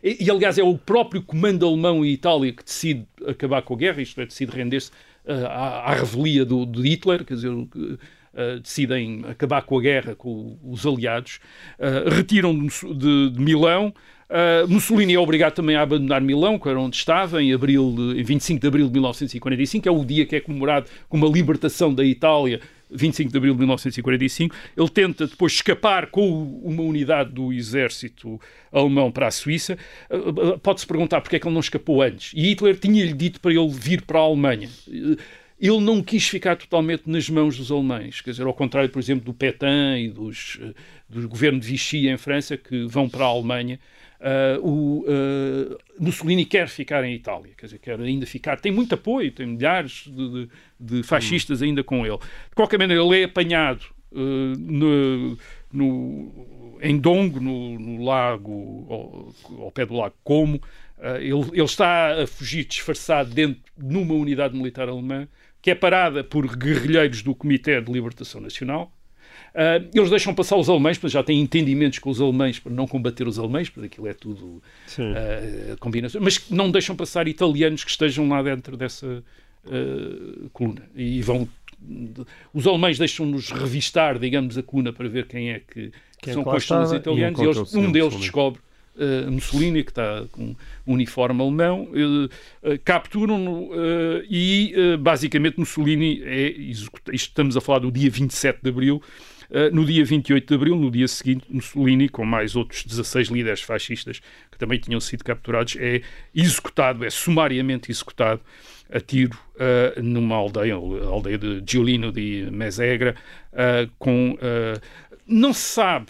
[0.02, 3.76] e, e, aliás, é o próprio comando alemão em Itália que decide acabar com a
[3.76, 4.92] guerra, isto é, decide render-se uh,
[5.26, 10.58] à, à revelia do, de Hitler, quer dizer, uh, decidem acabar com a guerra com
[10.62, 11.40] os aliados,
[11.78, 13.92] uh, retiram de, de, de Milão.
[14.28, 18.20] Uh, Mussolini é obrigado também a abandonar Milão, que era onde estava, em, abril de,
[18.20, 21.30] em 25 de abril de 1945, que é o dia que é comemorado como a
[21.30, 22.60] libertação da Itália,
[22.94, 24.54] 25 de abril de 1945.
[24.76, 28.40] Ele tenta depois escapar com uma unidade do exército
[28.70, 29.76] alemão para a Suíça.
[30.10, 32.32] Uh, Pode-se perguntar porque é que ele não escapou antes.
[32.34, 34.68] E Hitler tinha-lhe dito para ele vir para a Alemanha.
[34.88, 35.16] Uh,
[35.60, 39.24] ele não quis ficar totalmente nas mãos dos alemães, quer dizer, ao contrário, por exemplo,
[39.24, 40.58] do Pétain e dos,
[41.08, 43.78] do governo de Vichy em França, que vão para a Alemanha.
[44.22, 48.60] Uh, o uh, Mussolini quer ficar em Itália, quer dizer, quer ainda ficar.
[48.60, 50.48] Tem muito apoio, tem milhares de, de,
[50.78, 51.64] de fascistas hum.
[51.64, 52.18] ainda com ele.
[52.18, 55.36] De qualquer maneira, ele é apanhado uh, no,
[55.72, 60.62] no, em Dongo, no, no lago, ao, ao, pé do lago Como.
[61.18, 65.26] Ele, ele, está a fugir disfarçado dentro numa unidade militar alemã
[65.60, 68.92] que é parada por guerrilheiros do Comitê de Libertação Nacional.
[69.54, 72.86] Uh, eles deixam passar os alemães, mas já têm entendimentos com os alemães para não
[72.86, 77.90] combater os alemães, porque aquilo é tudo uh, combinação, mas não deixam passar italianos que
[77.90, 79.22] estejam lá dentro dessa
[79.66, 80.82] uh, coluna.
[80.96, 81.46] E vão.
[82.54, 85.92] Os alemães deixam-nos revistar, digamos, a coluna para ver quem é que
[86.22, 87.40] quem são é que postos nos italianos.
[87.40, 88.60] E eles, um deles descobre
[88.94, 90.54] Uh, Mussolini, que está com
[90.86, 93.70] um uniforme alemão, uh, uh, capturam-no
[94.28, 97.16] e basicamente Mussolini é executado.
[97.16, 99.02] Estamos a falar do dia 27 de abril.
[99.72, 104.20] No dia 28 de abril, no dia seguinte, Mussolini, com mais outros 16 líderes fascistas
[104.50, 106.02] que também tinham sido capturados, é
[106.34, 108.40] executado, é sumariamente executado
[108.90, 109.38] a tiro
[110.02, 113.14] numa aldeia, a aldeia de Giulino di Mesegra,
[113.98, 114.38] com.
[115.26, 116.06] não se sabe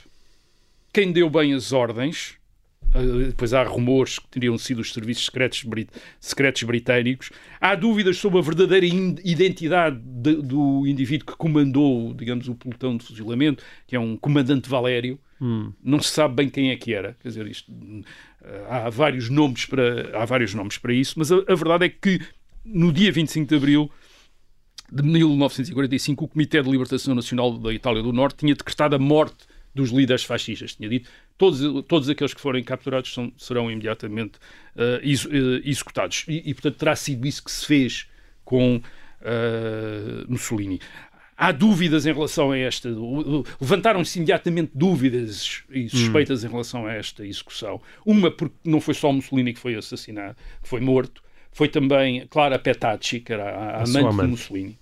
[0.93, 2.37] quem deu bem as ordens,
[3.29, 5.65] depois há rumores que teriam sido os serviços secretos,
[6.21, 7.31] secretos britânicos.
[7.61, 13.05] Há dúvidas sobre a verdadeira identidade de, do indivíduo que comandou, digamos, o pelotão de
[13.05, 15.19] fuzilamento, que é um comandante Valério.
[15.41, 15.73] Hum.
[15.83, 17.17] Não se sabe bem quem é que era.
[17.23, 17.73] Quer dizer, isto,
[18.69, 22.21] há vários nomes para, há vários nomes para isso, mas a, a verdade é que
[22.65, 23.91] no dia 25 de abril
[24.93, 29.47] de 1945, o Comitê de Libertação Nacional da Itália do Norte tinha decretado a morte
[29.75, 30.75] dos líderes fascistas.
[30.75, 34.39] Tinha dito todos, todos aqueles que forem capturados são, serão imediatamente
[34.77, 36.25] uh, ex, uh, executados.
[36.29, 38.07] E, e, portanto, terá sido isso que se fez
[38.45, 38.83] com uh,
[40.29, 40.81] Mussolini.
[41.37, 42.89] Há dúvidas em relação a esta.
[43.61, 46.47] Levantaram-se imediatamente dúvidas e suspeitas hum.
[46.47, 47.81] em relação a esta execução.
[48.07, 52.59] Uma, porque não foi só Mussolini que foi assassinado, que foi morto, foi também Clara
[52.59, 54.79] Petacci, que era a, a amante, amante de Mussolini.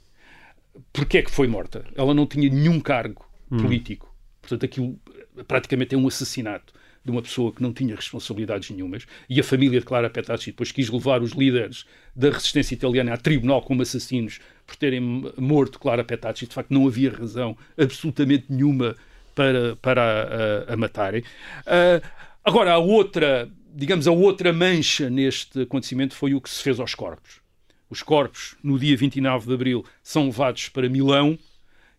[0.93, 1.85] Porquê é que foi morta?
[1.97, 3.59] Ela não tinha nenhum cargo hum.
[3.59, 4.10] político.
[4.41, 4.99] Portanto, aquilo
[5.47, 6.73] praticamente é um assassinato
[7.05, 10.71] de uma pessoa que não tinha responsabilidades nenhumas, e a família de Clara Petacci depois
[10.71, 15.01] quis levar os líderes da resistência italiana a tribunal como assassinos por terem
[15.39, 16.47] morto Clara Petacci.
[16.47, 18.97] De facto, não havia razão absolutamente nenhuma
[19.35, 21.23] para, para a, a matarem.
[21.63, 22.07] Uh,
[22.45, 26.95] agora, a outra, digamos, a outra mancha neste acontecimento foi o que se fez aos
[26.95, 27.41] corpos.
[27.89, 31.39] Os corpos, no dia 29 de abril, são levados para Milão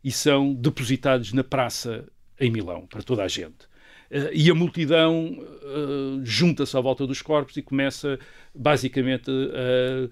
[0.03, 2.07] e são depositados na praça
[2.41, 3.69] em Milão, para toda a gente.
[4.09, 8.19] Uh, e a multidão uh, junta-se à volta dos corpos e começa
[8.53, 10.09] basicamente a,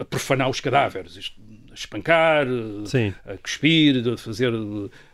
[0.00, 1.32] a, profanar os cadáveres,
[1.70, 2.46] a espancar,
[2.84, 3.14] Sim.
[3.24, 4.52] a cuspir, a fazer,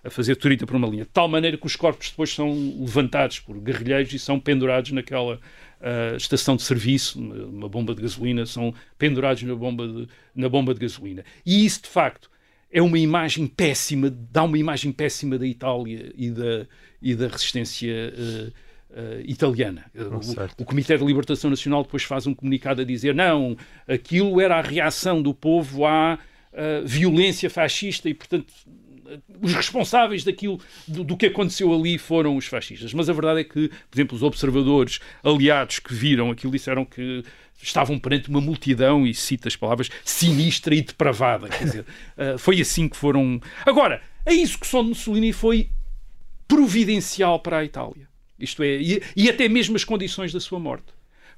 [0.02, 2.50] a fazer turita por uma linha, de tal maneira que os corpos depois são
[2.80, 8.46] levantados por guerrilheiros e são pendurados naquela uh, estação de serviço, uma bomba de gasolina,
[8.46, 11.24] são pendurados na bomba de, na bomba de gasolina.
[11.44, 12.27] E isso, de facto,
[12.70, 16.66] é uma imagem péssima, dá uma imagem péssima da Itália e da,
[17.00, 18.48] e da resistência uh,
[18.90, 19.86] uh, italiana.
[19.94, 23.56] O, o, Comitê de Libertação Nacional depois faz um comunicado a dizer não,
[23.86, 26.18] aquilo era a reação do povo à
[26.52, 28.52] uh, violência fascista e, portanto,
[29.40, 32.92] os responsáveis daquilo, do, do, que aconteceu ali foram os fascistas.
[32.92, 37.22] Mas a verdade é que, por exemplo, os observadores aliados que viram aquilo disseram que
[37.60, 41.48] estavam perante uma multidão, e cito as palavras, sinistra e depravada.
[41.48, 41.80] Quer dizer,
[42.16, 43.40] uh, foi assim que foram.
[43.66, 45.70] Agora, a execução de Mussolini foi
[46.46, 48.08] providencial para a Itália.
[48.38, 50.86] Isto é, e, e até mesmo as condições da sua morte.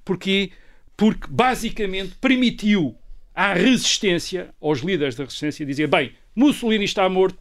[0.05, 0.51] Porquê?
[0.97, 2.95] Porque basicamente permitiu
[3.35, 7.39] à resistência, aos líderes da resistência, dizer: bem, Mussolini está morto,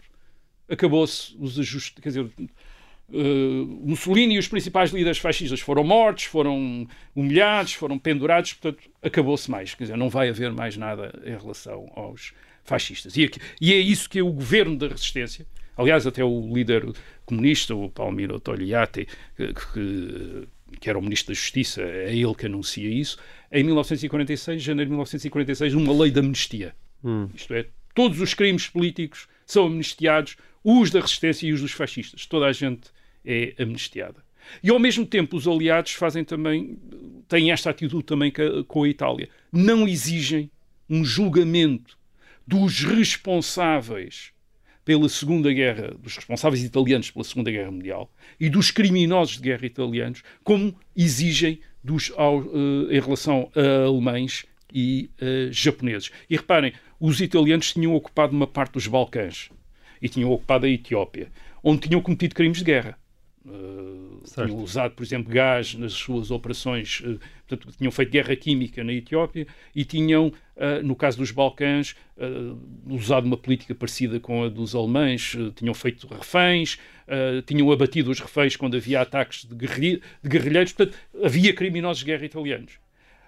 [0.70, 2.02] acabou-se os ajustes.
[2.02, 2.32] Quer dizer,
[3.12, 9.50] Uh, Mussolini e os principais líderes fascistas foram mortos, foram humilhados, foram pendurados, portanto, acabou-se
[9.50, 9.74] mais.
[9.74, 13.18] Quer dizer, não vai haver mais nada em relação aos fascistas.
[13.18, 16.86] E, aqui, e, é isso que o governo da resistência, aliás, até o líder
[17.26, 20.48] comunista, o Palmiro Togliatti, que, que,
[20.80, 23.18] que, era o ministro da Justiça, é ele que anuncia isso,
[23.52, 26.76] em 1946, janeiro de 1946, uma lei de amnistia.
[27.04, 27.28] Hum.
[27.34, 27.66] Isto é,
[27.96, 32.26] todos os crimes políticos são amnistiados, os da resistência e os dos fascistas.
[32.26, 32.90] Toda a gente
[33.26, 34.24] é amnistiada.
[34.64, 36.78] E ao mesmo tempo os aliados fazem também
[37.28, 38.34] têm esta atitude também
[38.68, 39.30] com a Itália.
[39.52, 40.50] Não exigem
[40.90, 41.98] um julgamento
[42.48, 44.32] dos responsáveis
[44.84, 49.66] pela Segunda Guerra, dos responsáveis italianos pela Segunda Guerra Mundial e dos criminosos de guerra
[49.68, 56.10] italianos, como exigem dos, ao, uh, em relação a alemães e uh, japoneses.
[56.28, 59.52] E reparem, os italianos tinham ocupado uma parte dos Balcãs
[60.02, 61.32] e tinham ocupado a Etiópia,
[61.64, 62.98] onde tinham cometido crimes de guerra.
[63.46, 68.84] Uh, tinham usado, por exemplo, gás nas suas operações, uh, portanto, tinham feito guerra química
[68.84, 71.96] na Etiópia e tinham, uh, no caso dos Balcãs,
[72.86, 76.78] usado uma política parecida com a dos alemães, tinham feito reféns,
[77.46, 82.06] tinham abatido os reféns quando havia ataques de, guerrilhe de guerrilheiros, portanto, havia criminosos de
[82.06, 82.74] guerra italianos.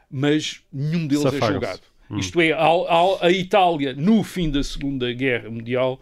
[0.09, 1.81] Mas nenhum deles é julgado.
[2.09, 2.17] Hum.
[2.19, 6.01] Isto é, a, a, a, Itália, no fim da Segunda Guerra Mundial,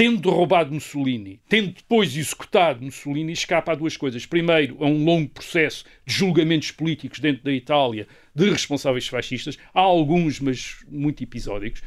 [0.00, 4.24] tendo roubado Mussolini, tendo depois executado Mussolini, escapa a duas coisas.
[4.24, 9.58] Primeiro, a um longo processo de julgamentos políticos dentro da Itália de responsáveis fascistas.
[9.74, 11.82] Há alguns, mas muito episódicos.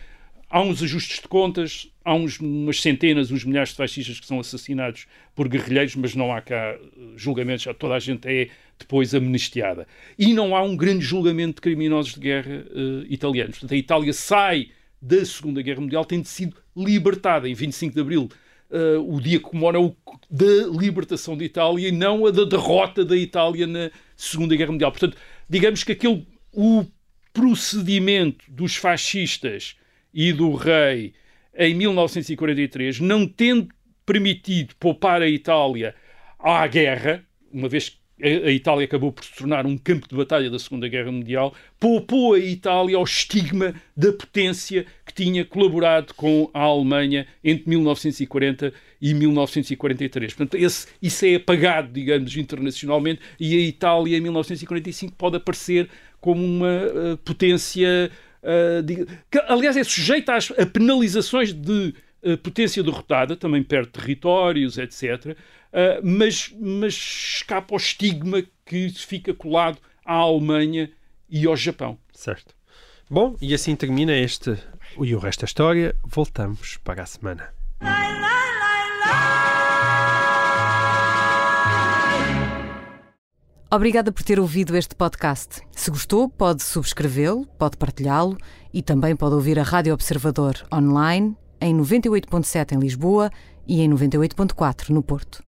[0.47, 4.39] Há uns ajustes de contas, há uns, umas centenas, uns milhares de fascistas que são
[4.39, 6.77] assassinados por guerrilheiros, mas não há cá
[7.15, 9.87] julgamentos, já toda a gente é depois amnistiada.
[10.19, 13.57] E não há um grande julgamento de criminosos de guerra uh, italianos.
[13.57, 14.69] Portanto, a Itália sai
[15.03, 18.29] da Segunda Guerra Mundial tendo sido libertada em 25 de Abril.
[18.69, 19.95] Uh, o dia que comemora o
[20.31, 24.91] da libertação da Itália e não a da derrota da Itália na Segunda Guerra Mundial.
[24.91, 26.85] Portanto, digamos que aquele o
[27.33, 29.75] procedimento dos fascistas
[30.13, 31.13] e do rei
[31.55, 33.69] em 1943, não tendo
[34.05, 35.93] permitido poupar a Itália
[36.39, 40.49] à guerra, uma vez que a Itália acabou por se tornar um campo de batalha
[40.49, 46.49] da Segunda Guerra Mundial, poupou a Itália ao estigma da potência que tinha colaborado com
[46.53, 50.33] a Alemanha entre 1940 e 1943.
[50.33, 55.89] Portanto, esse, isso é apagado, digamos, internacionalmente, e a Itália em 1945 pode aparecer
[56.21, 58.09] como uma uh, potência.
[58.41, 61.93] Uh, de, que, aliás, é sujeita às, a penalizações de
[62.23, 65.35] uh, potência derrotada, também perde territórios, etc.,
[65.73, 70.91] uh, mas, mas escapa ao estigma que fica colado à Alemanha
[71.29, 71.97] e ao Japão.
[72.13, 72.55] Certo.
[73.09, 74.57] Bom, e assim termina este
[74.99, 75.95] e o resto da história.
[76.05, 77.49] Voltamos para a semana.
[83.71, 85.61] Obrigada por ter ouvido este podcast.
[85.71, 88.37] Se gostou, pode subscrevê-lo, pode partilhá-lo
[88.71, 93.31] e também pode ouvir a Rádio Observador online em 98.7 em Lisboa
[93.67, 95.41] e em 98.4 no Porto.